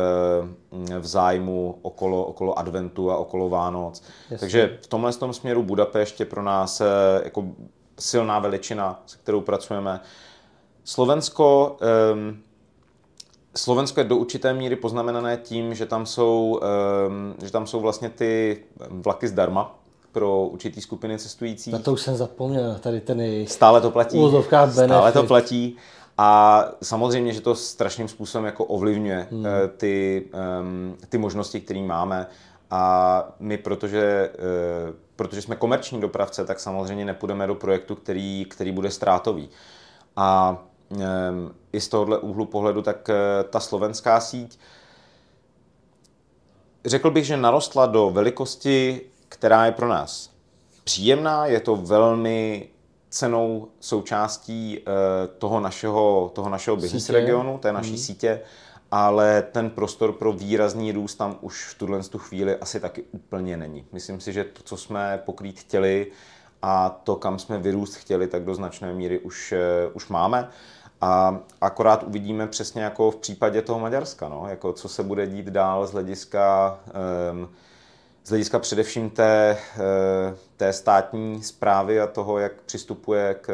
[1.00, 4.04] v zájmu okolo, okolo adventu a okolo Vánoc.
[4.30, 4.38] Jasně.
[4.38, 6.82] Takže v tomhle tom směru Budapešť je pro nás
[7.24, 7.46] jako
[8.02, 10.00] silná veličina, se kterou pracujeme.
[10.84, 11.78] Slovensko,
[12.14, 12.38] um,
[13.56, 16.60] Slovensko je do určité míry poznamenané tím, že tam jsou,
[17.08, 19.76] um, že tam jsou vlastně ty vlaky zdarma
[20.12, 21.74] pro určitý skupiny cestujících.
[21.74, 24.18] Na to už jsem zapomněl, tady ten jejich Stále to platí.
[24.72, 25.78] Stále to platí.
[26.18, 29.46] A samozřejmě, že to strašným způsobem jako ovlivňuje hmm.
[29.46, 30.26] Eh, ty,
[30.62, 32.28] um, ty možnosti, které máme.
[32.72, 34.30] A my, protože,
[34.90, 39.50] uh, protože jsme komerční dopravce, tak samozřejmě nepůjdeme do projektu, který, který bude ztrátový.
[40.16, 40.58] A
[40.90, 41.00] um,
[41.74, 43.16] i z tohohle úhlu pohledu, tak uh,
[43.50, 44.60] ta slovenská síť,
[46.86, 50.32] řekl bych, že narostla do velikosti, která je pro nás
[50.84, 52.70] příjemná, je to velmi
[53.10, 54.80] cenou součástí
[55.38, 57.98] toho našeho, toho našeho business regionu, té naší hmm.
[57.98, 58.42] sítě,
[58.92, 63.58] ale ten prostor pro výrazný růst tam už v tuhle tu chvíli asi taky úplně
[63.58, 63.86] není.
[63.92, 66.12] Myslím si, že to, co jsme pokrýt chtěli
[66.62, 69.54] a to, kam jsme vyrůst chtěli, tak do značné míry už,
[69.86, 70.50] uh, už máme.
[71.02, 75.46] A akorát uvidíme přesně jako v případě toho Maďarska, no, jako co se bude dít
[75.46, 76.80] dál z hlediska
[77.32, 77.50] um,
[78.24, 83.52] z hlediska především té, eh, té státní zprávy a toho, jak přistupuje k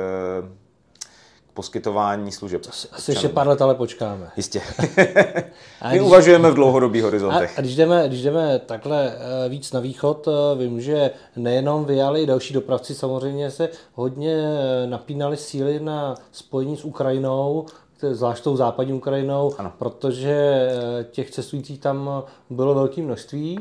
[1.58, 2.62] poskytování služeb.
[2.70, 4.32] Asi, asi ještě pár let ale počkáme.
[4.38, 4.62] Jistě.
[4.90, 7.54] My když, uvažujeme v dlouhodobých horizontech.
[7.56, 11.86] A, a když, jdeme, když jdeme takhle eh, víc na východ, eh, vím, že nejenom
[11.86, 14.44] vy, ale i další dopravci samozřejmě se hodně
[14.86, 17.66] napínali síly na spojení s Ukrajinou,
[18.12, 19.72] zvlášť tou západní Ukrajinou, ano.
[19.78, 20.68] protože
[21.12, 23.60] těch cestujících tam bylo velké množství.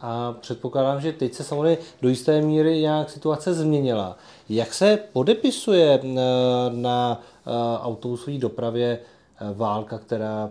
[0.00, 4.16] A předpokládám, že teď se samozřejmě do jisté míry nějak situace změnila.
[4.48, 10.50] Jak se podepisuje na, eh, na eh, autobusové dopravě eh, válka, která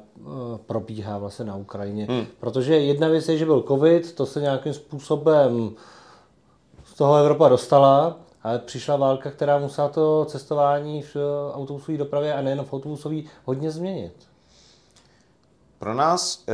[0.66, 2.06] probíhá vlastně na Ukrajině?
[2.10, 2.26] Hmm.
[2.40, 5.72] Protože jedna věc je, že byl covid, to se nějakým způsobem
[6.86, 11.16] z toho Evropa dostala, ale přišla válka, která musela to cestování v
[11.54, 14.14] autobusové dopravě a nejen v autobusové hodně změnit.
[15.80, 16.46] Pro nás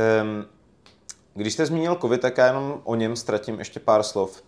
[1.34, 4.42] když jste zmínil COVID, tak já jenom o něm ztratím ještě pár slov.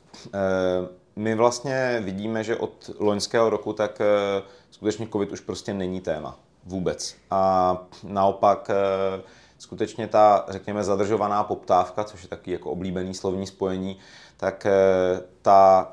[1.17, 6.01] Eh, my vlastně vidíme, že od loňského roku tak eh, skutečně COVID už prostě není
[6.01, 6.39] téma.
[6.65, 7.17] Vůbec.
[7.31, 9.23] A naopak eh,
[9.59, 13.99] skutečně ta, řekněme, zadržovaná poptávka, což je taky jako oblíbený slovní spojení,
[14.37, 14.67] tak
[15.43, 15.93] ta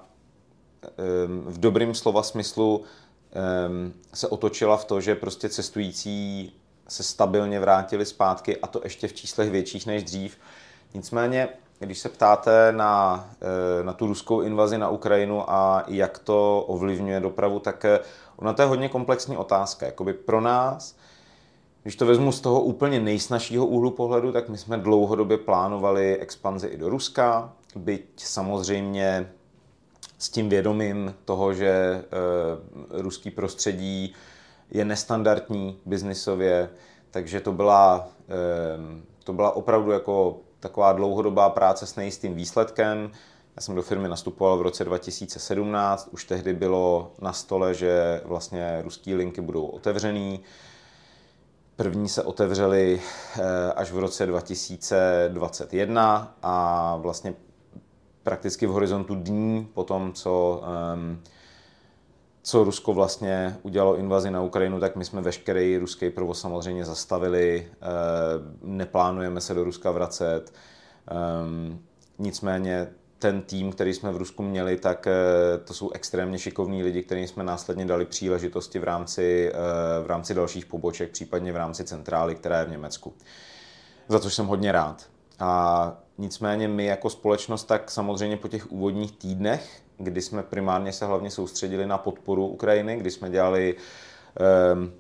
[1.46, 2.84] v dobrým slova smyslu
[4.14, 6.54] se otočila v to, že prostě cestující
[6.88, 10.38] se stabilně vrátili zpátky a to ještě v číslech větších než dřív.
[10.94, 11.50] Nicméně,
[11.86, 17.20] když se ptáte na, eh, na tu ruskou invazi na Ukrajinu a jak to ovlivňuje
[17.20, 18.00] dopravu, tak eh,
[18.38, 19.86] ona to je hodně komplexní otázka.
[19.86, 20.96] Jakoby pro nás,
[21.84, 26.68] když to vezmu z toho úplně nejsnažšího úhlu pohledu, tak my jsme dlouhodobě plánovali expanzi
[26.68, 29.32] i do Ruska, byť samozřejmě
[30.18, 32.04] s tím vědomím toho, že e,
[33.02, 34.14] ruský prostředí
[34.72, 36.70] je nestandardní biznisově,
[37.12, 43.12] takže to byla, e, to byla opravdu jako taková dlouhodobá práce s nejistým výsledkem.
[43.56, 48.82] Já jsem do firmy nastupoval v roce 2017, už tehdy bylo na stole, že vlastně
[48.84, 50.40] ruský linky budou otevřený.
[51.76, 53.02] První se otevřely
[53.40, 57.34] eh, až v roce 2021 a vlastně
[58.24, 61.22] prakticky v horizontu dní po tom, co um,
[62.44, 67.68] co Rusko vlastně udělalo invazi na Ukrajinu, tak my jsme veškerý ruský provoz samozřejmě zastavili,
[67.72, 67.86] eh,
[68.62, 70.54] neplánujeme se do Ruska vracet.
[71.08, 71.80] Ehm,
[72.20, 72.88] nicméně
[73.20, 75.14] ten tým, který jsme v Rusku měli, tak eh,
[75.58, 80.34] to jsou extrémně šikovní lidi, kterým jsme následně dali příležitosti v rámci, eh, v rámci
[80.34, 83.14] dalších poboček, případně v rámci centrály, která je v Německu.
[84.08, 85.06] Za což jsem hodně rád.
[85.40, 91.06] A nicméně my jako společnost, tak samozřejmě po těch úvodních týdnech kdy jsme primárně se
[91.06, 94.92] hlavně soustředili na podporu Ukrajiny, kdy jsme dělali eh,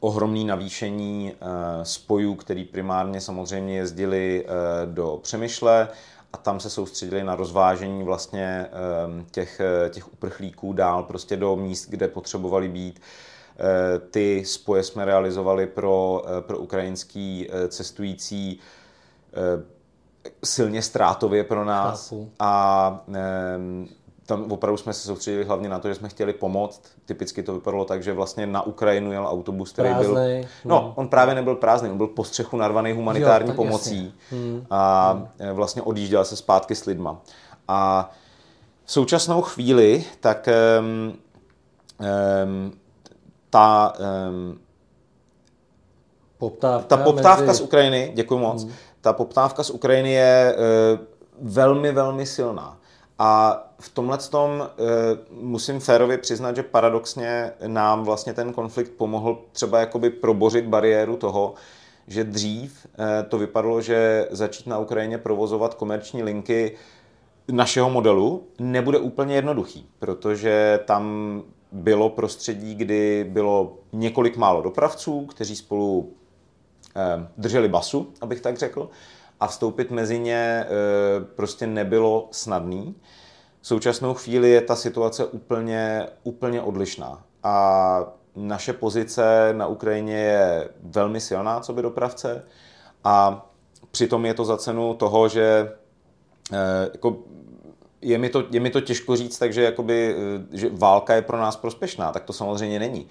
[0.00, 5.88] ohromný navýšení eh, spojů, který primárně samozřejmě jezdili eh, do Přemýšle
[6.32, 11.88] a tam se soustředili na rozvážení vlastně eh, těch, těch uprchlíků dál prostě do míst,
[11.90, 13.00] kde potřebovali být.
[13.58, 18.60] Eh, ty spoje jsme realizovali pro, eh, pro ukrajinský cestující
[20.44, 22.08] silně ztrátově pro nás.
[22.10, 22.30] Chápu.
[22.38, 23.04] A
[24.32, 26.82] tam opravdu jsme se soustředili hlavně na to, že jsme chtěli pomoct.
[27.04, 30.48] Typicky to vypadalo tak, že vlastně na Ukrajinu jel autobus, který prázdnej, byl...
[30.64, 30.92] No, hmm.
[30.96, 34.66] on právě nebyl prázdný, on byl po střechu narvaný humanitární jo, pomocí hmm.
[34.70, 35.52] a hmm.
[35.52, 37.20] vlastně odjížděl se zpátky s lidma.
[37.68, 38.10] A
[38.84, 40.48] v současnou chvíli, tak
[40.80, 41.18] um,
[42.46, 42.72] um,
[43.50, 43.92] ta,
[44.28, 44.58] um,
[46.38, 47.58] poptávka, ta poptávka mezi...
[47.58, 48.72] z Ukrajiny, děkuji moc, hmm.
[49.00, 51.00] ta poptávka z Ukrajiny je uh,
[51.52, 52.81] velmi, velmi silná.
[53.24, 59.38] A v tomhle tom uh, musím férově přiznat, že paradoxně nám vlastně ten konflikt pomohl
[59.52, 61.54] třeba jakoby probořit bariéru toho,
[62.06, 66.76] že dřív eh, to vypadalo, že začít na Ukrajině provozovat komerční linky
[67.48, 71.42] našeho modelu nebude úplně jednoduchý, protože tam
[71.72, 76.12] bylo prostředí, kdy bylo několik málo dopravců, kteří spolu
[76.96, 78.90] eh, drželi basu, abych tak řekl,
[79.42, 80.66] a vstoupit mezi ně
[81.36, 82.94] prostě nebylo snadný.
[83.60, 87.24] V současnou chvíli je ta situace úplně, úplně odlišná.
[87.42, 88.04] A
[88.36, 92.44] naše pozice na Ukrajině je velmi silná, co by dopravce.
[93.04, 93.46] A
[93.90, 95.72] přitom je to za cenu toho, že
[96.52, 97.16] eh, jako
[98.00, 101.38] je mi, to, je mi to těžko říct, takže jakoby, eh, že válka je pro
[101.38, 103.06] nás prospěšná, tak to samozřejmě není.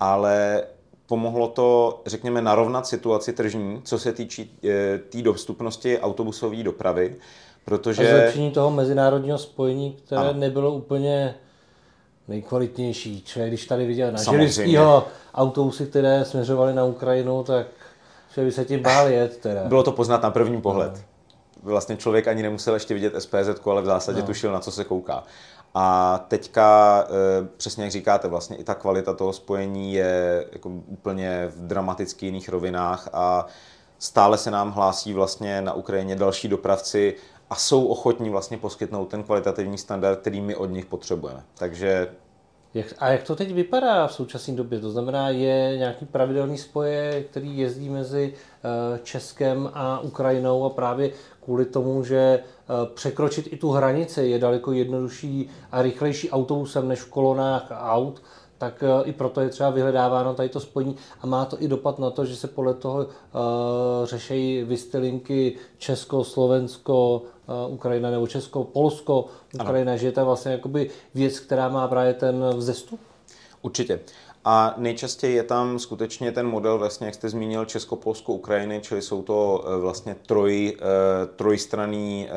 [0.00, 0.64] Ale
[1.06, 7.16] pomohlo to, řekněme, narovnat situaci tržní, co se týče té tý dostupnosti autobusové dopravy,
[7.64, 8.12] protože...
[8.12, 10.40] A zlepšení toho mezinárodního spojení, které ano.
[10.40, 11.34] nebylo úplně
[12.28, 13.22] nejkvalitnější.
[13.22, 17.66] Člověk, když tady viděl na Želivskýho autobusy, které směřovaly na Ukrajinu, tak
[18.34, 19.36] že by se tím bál jet.
[19.36, 19.64] Teda.
[19.64, 20.92] Bylo to poznat na první pohled.
[20.92, 21.00] No.
[21.62, 24.26] Vlastně člověk ani nemusel ještě vidět SPZ, ale v zásadě no.
[24.26, 25.24] tušil, na co se kouká.
[25.74, 31.46] A teďka, eh, přesně jak říkáte, vlastně i ta kvalita toho spojení je jako úplně
[31.46, 33.46] v dramaticky jiných rovinách a
[33.98, 37.14] stále se nám hlásí vlastně na Ukrajině další dopravci
[37.50, 41.42] a jsou ochotní vlastně poskytnout ten kvalitativní standard, který my od nich potřebujeme.
[41.58, 42.08] Takže
[42.74, 44.80] jak, a jak to teď vypadá v současné době?
[44.80, 51.10] To znamená, je nějaký pravidelný spoje, který jezdí mezi eh, Českem a Ukrajinou a právě
[51.44, 52.40] kvůli tomu, že
[52.94, 58.22] překročit i tu hranici je daleko jednodušší a rychlejší autobusem než v kolonách aut,
[58.58, 61.98] tak eh, i proto je třeba vyhledáváno tady to spojení a má to i dopad
[61.98, 63.06] na to, že se podle toho uh,
[64.04, 67.22] řešejí vystylinky Česko, Slovensko,
[67.66, 69.98] uh, Ukrajina nebo Česko, Polsko, Ukrajina, ano.
[69.98, 73.00] že je to vlastně jakoby věc, která má právě ten vzestup?
[73.62, 74.00] Určitě.
[74.44, 79.02] A nejčastěji je tam skutečně ten model, vlastně, jak jste zmínil, Česko, Polsko, Ukrajiny, čili
[79.02, 80.76] jsou to vlastně troj,
[81.36, 82.28] trojstranný,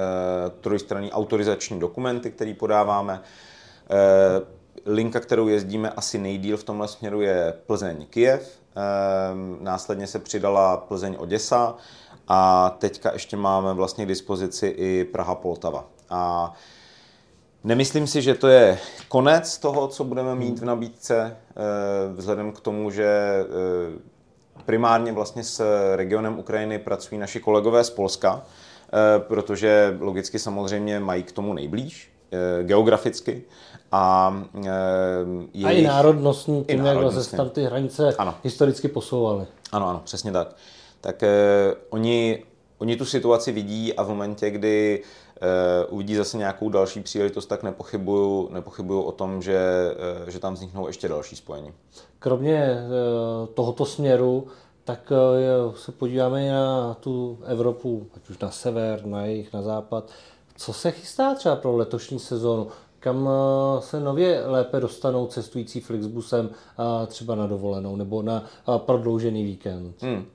[0.61, 3.21] trojstranný autorizační dokumenty, které podáváme.
[4.85, 8.39] Linka, kterou jezdíme asi nejdíl v tomhle směru je Plzeň-Kijev,
[8.75, 11.75] ehm, následně se přidala Plzeň-Oděsa
[12.27, 15.83] a teďka ještě máme vlastně k dispozici i Praha-Poltava.
[16.09, 16.53] A
[17.67, 21.53] Nemyslím si, že to je konec toho, co budeme mít v nabídce, eh,
[22.13, 25.63] vzhledem k tomu, že eh, primárně vlastně s
[25.95, 32.11] regionem Ukrajiny pracují naši kolegové z Polska, eh, protože logicky samozřejmě mají k tomu nejblíž
[32.63, 33.43] geograficky
[33.91, 34.35] a,
[35.53, 38.35] jejich, a i národnostní, tím, jak se tam ty hranice ano.
[38.43, 39.45] historicky posouvaly.
[39.71, 40.55] Ano, ano, přesně tak.
[41.01, 41.23] Tak
[41.89, 42.43] oni,
[42.77, 45.03] oni tu situaci vidí a v momentě, kdy
[45.89, 49.57] uvidí zase nějakou další příležitost, tak nepochybuju, nepochybuju o tom, že,
[50.27, 51.73] e, že tam vzniknou ještě další spojení.
[52.19, 52.87] Kromě e,
[53.53, 54.47] tohoto směru,
[54.83, 55.11] tak
[55.75, 60.09] se podíváme na tu Evropu, ať už na sever, na jih, na západ.
[60.57, 62.67] Co se chystá třeba pro letošní sezónu?
[62.99, 68.79] kam eh, se nově lépe dostanou cestující Flixbusem eh, třeba na dovolenou nebo na eh,
[68.79, 70.01] prodloužený víkend?
[70.01, 70.25] Hmm.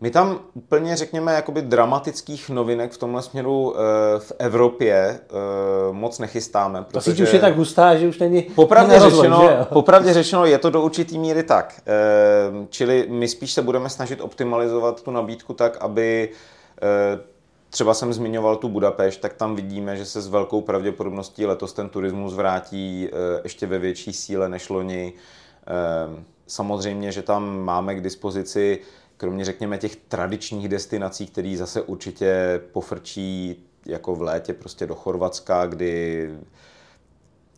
[0.00, 3.74] My tam úplně, řekněme, jakoby dramatických novinek v tomhle směru
[4.18, 5.20] v Evropě
[5.92, 6.82] moc nechystáme.
[6.82, 7.14] Protože...
[7.14, 10.82] To už je tak hustá, že už není popravdě řečeno, popravdě řečeno, je to do
[10.82, 11.80] určitý míry tak.
[12.70, 16.30] Čili my spíš se budeme snažit optimalizovat tu nabídku tak, aby
[17.70, 21.88] Třeba jsem zmiňoval tu Budapešť, tak tam vidíme, že se s velkou pravděpodobností letos ten
[21.88, 23.08] turismus vrátí
[23.44, 25.12] ještě ve větší síle než loni.
[26.46, 28.78] Samozřejmě, že tam máme k dispozici,
[29.18, 33.56] kromě řekněme těch tradičních destinací, které zase určitě pofrčí
[33.86, 36.30] jako v létě prostě do Chorvatska, kdy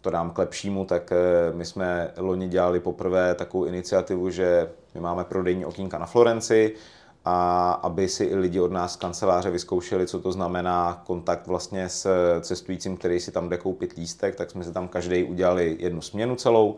[0.00, 1.16] to dám k lepšímu, tak eh,
[1.52, 6.74] my jsme loni dělali poprvé takovou iniciativu, že my máme prodejní okýnka na Florenci,
[7.24, 11.88] a aby si i lidi od nás z kanceláře vyzkoušeli, co to znamená kontakt vlastně
[11.88, 12.08] s
[12.40, 16.36] cestujícím, který si tam jde koupit lístek, tak jsme si tam každý udělali jednu směnu
[16.36, 16.76] celou.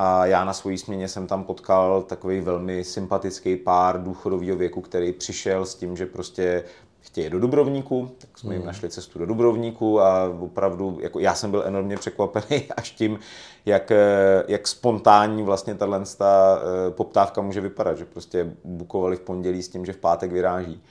[0.00, 5.12] A já na svojí směně jsem tam potkal takový velmi sympatický pár důchodového věku, který
[5.12, 6.64] přišel s tím, že prostě
[7.00, 8.66] chtějí do Dubrovníku, tak jsme jim hmm.
[8.66, 13.18] našli cestu do Dubrovníku a opravdu, jako já jsem byl enormně překvapený až tím,
[13.66, 19.20] jak, eh, jak spontánní vlastně tahle ta eh, poptávka může vypadat, že prostě bukovali v
[19.20, 20.82] pondělí s tím, že v pátek vyráží.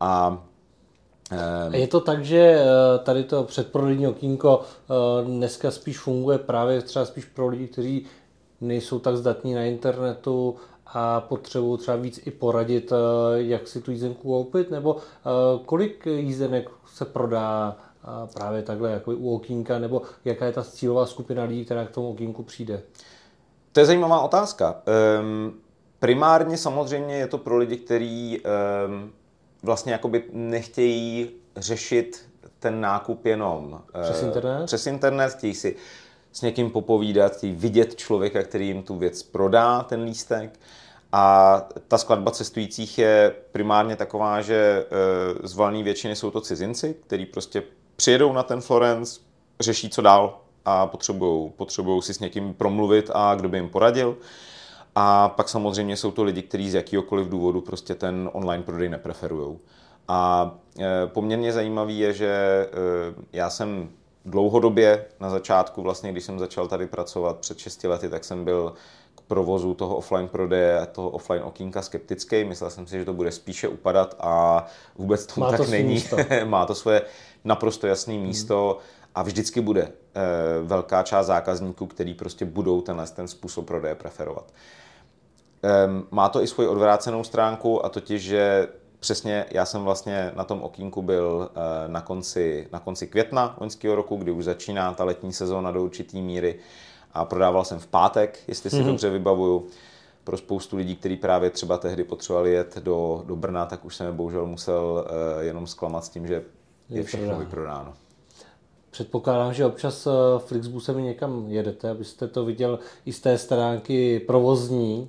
[0.00, 0.42] A
[1.72, 2.64] je to tak, že eh,
[2.98, 4.62] tady to předprodejní okýnko
[5.24, 8.06] dneska spíš funguje právě třeba spíš pro lidi, kteří
[8.60, 12.96] nejsou tak zdatní na internetu a potřebuji třeba víc i poradit, eh,
[13.42, 19.10] jak si tu jízdenku koupit, nebo eh, kolik jízdenek se prodá eh, právě takhle jako
[19.10, 22.82] u okýnka, nebo jaká je ta cílová skupina lidí, která k tomu okýnku přijde?
[23.72, 24.82] To je zajímavá otázka.
[25.20, 25.60] Um,
[25.98, 29.12] Primárně samozřejmě je to pro lidi, kteří um,
[29.62, 32.28] vlastně jakoby nechtějí řešit
[32.58, 35.76] ten nákup jenom přes internet, přes internet chtějí si
[36.36, 40.60] s někým popovídat, vidět člověka, který jim tu věc prodá, ten lístek.
[41.12, 44.86] A ta skladba cestujících je primárně taková, že
[45.42, 47.62] z valné většiny jsou to cizinci, kteří prostě
[47.96, 49.20] přijedou na ten Florence,
[49.60, 54.16] řeší, co dál a potřebují potřebujou si s někým promluvit a kdo by jim poradil.
[54.94, 59.58] A pak samozřejmě jsou to lidi, kteří z jakýhokoliv důvodu prostě ten online prodej nepreferují.
[60.08, 62.68] A e, poměrně zajímavý je, že e,
[63.32, 63.88] já jsem
[64.26, 68.72] dlouhodobě na začátku, vlastně když jsem začal tady pracovat před 6 lety, tak jsem byl
[69.14, 72.44] k provozu toho offline prodeje a toho offline okýnka skeptický.
[72.44, 74.66] Myslel jsem si, že to bude spíše upadat a
[74.96, 75.88] vůbec tomu Má tak to není.
[75.88, 76.16] místo.
[76.44, 77.02] Má to svoje
[77.44, 78.78] naprosto jasné místo
[79.14, 79.90] a vždycky bude e,
[80.62, 84.52] velká část zákazníků, který prostě budou tenhle ten způsob prodeje preferovat.
[85.62, 88.68] Ehm, má to i svoji odvrácenou stránku a totiž, že
[89.00, 93.94] přesně já jsem vlastně na tom okýnku byl eh, na konci, na konci května loňského
[93.94, 96.58] roku, kdy už začíná ta letní sezóna do určitý míry
[97.12, 98.86] a prodával jsem v pátek, jestli si mm-hmm.
[98.86, 99.66] dobře vybavuju.
[100.24, 104.06] Pro spoustu lidí, kteří právě třeba tehdy potřebovali jet do, do Brna, tak už jsem
[104.06, 106.42] je bohužel musel uh, jenom zklamat s tím, že
[106.88, 107.94] je všechno vyprodáno.
[108.90, 115.08] Předpokládám, že občas Flixbusem někam jedete, abyste to viděl i z té stránky provozní.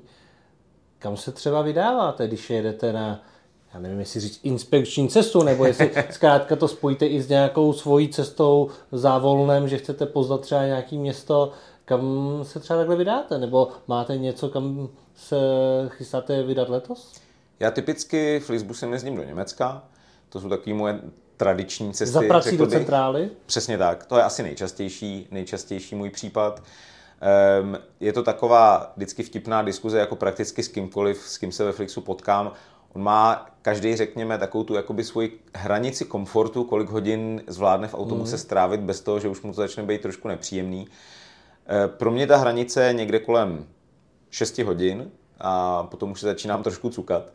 [1.00, 3.24] Kam se třeba vydáváte, když jedete na,
[3.74, 8.10] já nevím, jestli říct inspekční cestu, nebo jestli zkrátka to spojíte i s nějakou svojí
[8.10, 11.52] cestou závolnem, že chcete poznat třeba nějaké město,
[11.86, 15.38] kam se třeba takhle vydáte, nebo máte něco, kam se
[15.88, 17.14] chystáte vydat letos?
[17.60, 19.84] Já typicky Flixbusem jezdím do Německa,
[20.30, 21.00] to jsou takové moje
[21.38, 22.14] tradiční cesty.
[22.14, 23.30] Za prací do centrály?
[23.46, 26.64] Přesně tak, to je asi nejčastější, nejčastější můj případ.
[27.62, 31.72] Um, je to taková vždycky vtipná diskuze, jako prakticky s kýmkoliv, s kým se ve
[31.72, 32.52] Flixu potkám.
[32.94, 38.36] On má každý, řekněme, takovou tu jakoby svoji hranici komfortu, kolik hodin zvládne v autobuse
[38.36, 38.40] mm.
[38.40, 40.88] strávit bez toho, že už mu to začne být trošku nepříjemný.
[41.70, 43.66] E, pro mě ta hranice je někde kolem
[44.30, 47.34] 6 hodin a potom už se začínám trošku cukat.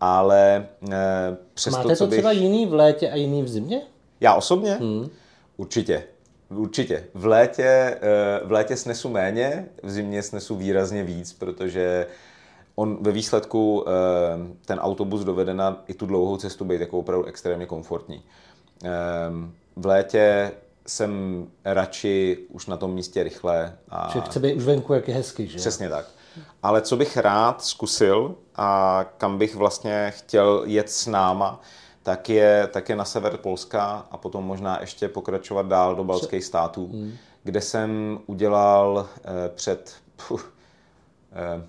[0.00, 2.18] Ale e, přesto, Máte to bych...
[2.18, 3.82] třeba jiný v létě a jiný v zimě?
[4.20, 4.78] Já osobně?
[4.80, 5.08] Mm.
[5.56, 6.04] Určitě.
[6.48, 7.04] Určitě.
[7.14, 12.06] V létě, eh, v létě snesu méně, v zimě snesu výrazně víc, protože
[12.74, 13.92] on ve výsledku eh,
[14.64, 18.22] ten autobus dovede na i tu dlouhou cestu být jako opravdu extrémně komfortní.
[18.84, 18.90] Eh,
[19.76, 20.52] v létě
[20.86, 23.76] jsem radši už na tom místě rychle.
[23.88, 24.10] A...
[24.12, 25.58] Že chce být už venku, jak je hezky, že?
[25.58, 26.06] Přesně tak.
[26.62, 31.60] Ale co bych rád zkusil a kam bych vlastně chtěl jet s náma,
[32.02, 36.44] tak je, tak je na sever Polska a potom možná ještě pokračovat dál do baltských
[36.44, 37.12] států, hmm.
[37.42, 39.94] kde jsem udělal eh, před
[40.28, 40.53] puh,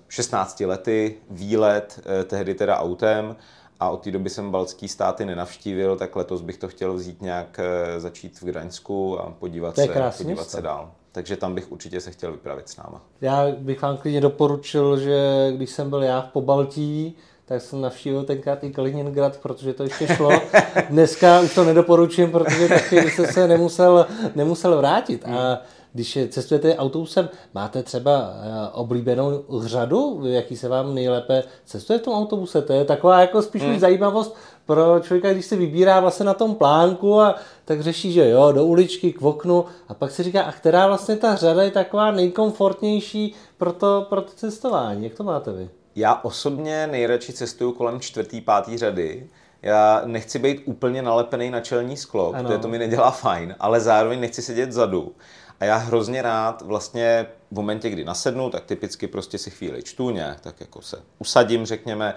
[0.08, 3.36] 16 lety výlet, eh, tehdy teda autem,
[3.80, 7.60] a od té doby jsem baltský státy nenavštívil, tak letos bych to chtěl vzít nějak,
[7.60, 10.90] eh, začít v Gdaňsku a podívat, se, podívat se dál.
[11.12, 13.00] Takže tam bych určitě se chtěl vypravit s náma.
[13.20, 18.24] Já bych vám klidně doporučil, že když jsem byl já v Pobaltí, tak jsem navštívil
[18.24, 20.30] tenkrát i Kaliningrad, protože to ještě šlo.
[20.90, 25.24] Dneska už to nedoporučím, protože taky jste se nemusel, nemusel vrátit.
[25.24, 25.62] A
[25.96, 32.14] když cestujete autobusem, máte třeba eh, oblíbenou řadu, jaký se vám nejlépe cestuje v tom
[32.14, 32.62] autobuse?
[32.62, 33.78] To je taková jako spíš hmm.
[33.78, 34.36] zajímavost
[34.66, 37.34] pro člověka, když se vybírá vlastně na tom plánku a
[37.64, 41.16] tak řeší, že jo, do uličky, k oknu a pak si říká, a která vlastně
[41.16, 45.04] ta řada je taková nejkomfortnější pro to, pro to cestování.
[45.04, 45.68] Jak to máte vy?
[45.94, 49.26] Já osobně nejradši cestuju kolem čtvrtý, pátý řady.
[49.62, 52.44] Já nechci být úplně nalepený na čelní sklo, ano.
[52.44, 55.12] protože to mi nedělá fajn, ale zároveň nechci sedět vzadu.
[55.60, 60.10] A já hrozně rád vlastně v momentě, kdy nasednu, tak typicky prostě si chvíli čtu
[60.10, 62.14] nějak, tak jako se usadím, řekněme,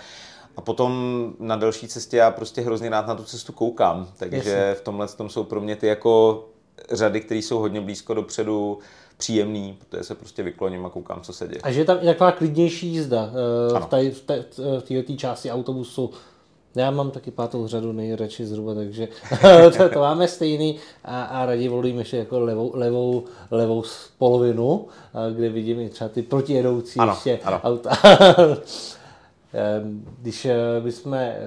[0.58, 4.08] a potom na další cestě já prostě hrozně rád na tu cestu koukám.
[4.18, 4.76] Takže Jasně.
[4.76, 6.46] v tomhle tom jsou pro mě ty jako
[6.92, 8.80] řady, které jsou hodně blízko dopředu,
[9.18, 11.62] příjemný, protože se prostě vykloním a koukám, co se děje.
[11.64, 13.32] A že je tam taková klidnější jízda
[13.72, 14.22] uh, v, té, v,
[14.80, 16.12] v této části autobusu.
[16.76, 19.08] Já mám taky pátou řadu nejradši zhruba, takže
[19.78, 23.84] to, to máme stejný a, a raději volím ještě jako levou, levou, levou
[24.18, 24.88] polovinu,
[25.36, 27.62] kde vidím i třeba ty protijedoucí ano, ještě ano.
[27.64, 27.90] auta.
[30.22, 31.38] Když eh, bychom eh,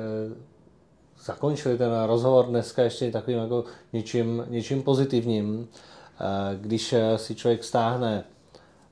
[1.25, 5.69] zakončili ten rozhovor dneska ještě takovým jako něčím, něčím pozitivním,
[6.61, 8.25] když eh, si člověk stáhne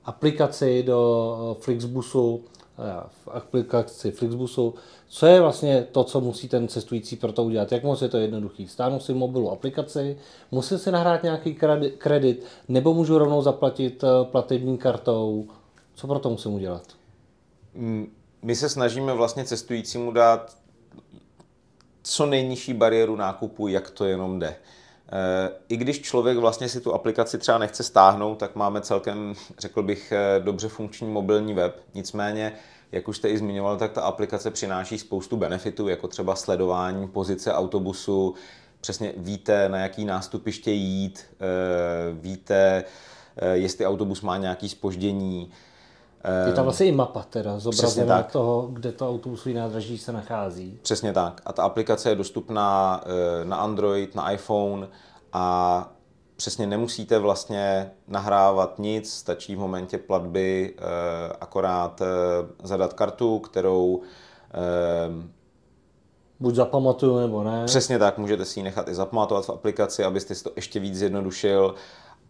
[0.04, 2.59] aplikaci do eh, Flixbusu, eh,
[3.08, 4.74] v aplikaci Flixbusu,
[5.08, 7.72] co je vlastně to, co musí ten cestující pro to udělat?
[7.72, 8.68] Jak moc je to jednoduchý?
[8.68, 10.18] Stáhnu si mobilu aplikaci,
[10.50, 11.58] musím si nahrát nějaký
[11.98, 15.48] kredit, nebo můžu rovnou zaplatit platební kartou?
[15.94, 16.82] Co pro to musím udělat?
[17.74, 18.12] Mm,
[18.42, 20.56] my se snažíme vlastně cestujícímu dát
[22.02, 24.56] co nejnižší bariéru nákupu, jak to jenom jde.
[25.68, 30.12] I když člověk vlastně si tu aplikaci třeba nechce stáhnout, tak máme celkem, řekl bych,
[30.38, 31.82] dobře funkční mobilní web.
[31.94, 32.52] Nicméně,
[32.92, 37.54] jak už jste i zmiňoval, tak ta aplikace přináší spoustu benefitů, jako třeba sledování pozice
[37.54, 38.34] autobusu,
[38.80, 41.26] přesně víte, na jaký nástupiště jít,
[42.12, 42.84] víte,
[43.52, 45.50] jestli autobus má nějaký spoždění,
[46.46, 50.78] je tam vlastně i mapa teda zobrazená toho, kde to autobusové nádraží se nachází.
[50.82, 51.40] Přesně tak.
[51.44, 54.88] A ta aplikace je dostupná eh, na Android, na iPhone
[55.32, 55.88] a
[56.36, 60.82] přesně nemusíte vlastně nahrávat nic, stačí v momentě platby eh,
[61.40, 62.06] akorát eh,
[62.62, 64.00] zadat kartu, kterou
[66.40, 67.64] Buď zapamatuju nebo ne.
[67.64, 70.98] Přesně tak, můžete si ji nechat i zapamatovat v aplikaci, abyste si to ještě víc
[70.98, 71.74] zjednodušil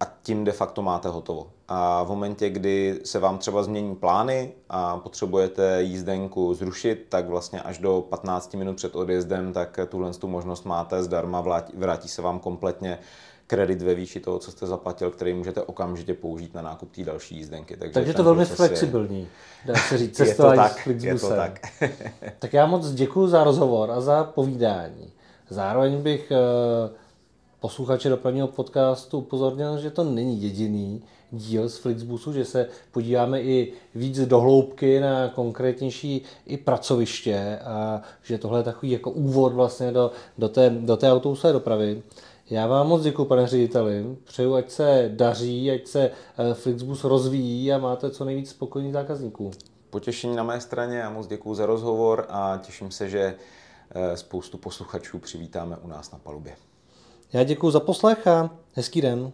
[0.01, 1.47] a tím de facto máte hotovo.
[1.69, 7.61] A v momentě, kdy se vám třeba změní plány a potřebujete jízdenku zrušit, tak vlastně
[7.61, 11.45] až do 15 minut před odjezdem, tak tuhle tu možnost máte zdarma,
[11.75, 12.99] vrátí se vám kompletně
[13.51, 17.37] kredit ve výši toho, co jste zaplatil, který můžete okamžitě použít na nákup té další
[17.37, 17.77] jízdenky.
[17.77, 19.29] Takže, Takže to velmi flexibilní,
[19.67, 21.37] dá se říct, cestování s Flixbusem.
[21.37, 21.61] tak.
[22.39, 25.13] tak já moc děkuji za rozhovor a za povídání.
[25.49, 26.91] Zároveň bych uh,
[27.61, 31.03] posluchače dopravního podcastu upozornil, že to není jediný
[31.33, 38.03] díl z Flixbusu, že se podíváme i víc do hloubky na konkrétnější i pracoviště a
[38.23, 42.03] že tohle je takový jako úvod vlastně do, do té, do té autobusové dopravy.
[42.51, 44.17] Já vám moc děkuji, pane řediteli.
[44.25, 49.51] Přeju, ať se daří, ať se eh, Flixbus rozvíjí a máte co nejvíc spokojných zákazníků.
[49.91, 53.35] Potěšení na mé straně, já moc děkuji za rozhovor a těším se, že
[53.91, 56.70] eh, spoustu posluchačů přivítáme u nás na palubě.
[57.33, 59.33] Já děkuji za poslech a hezký den.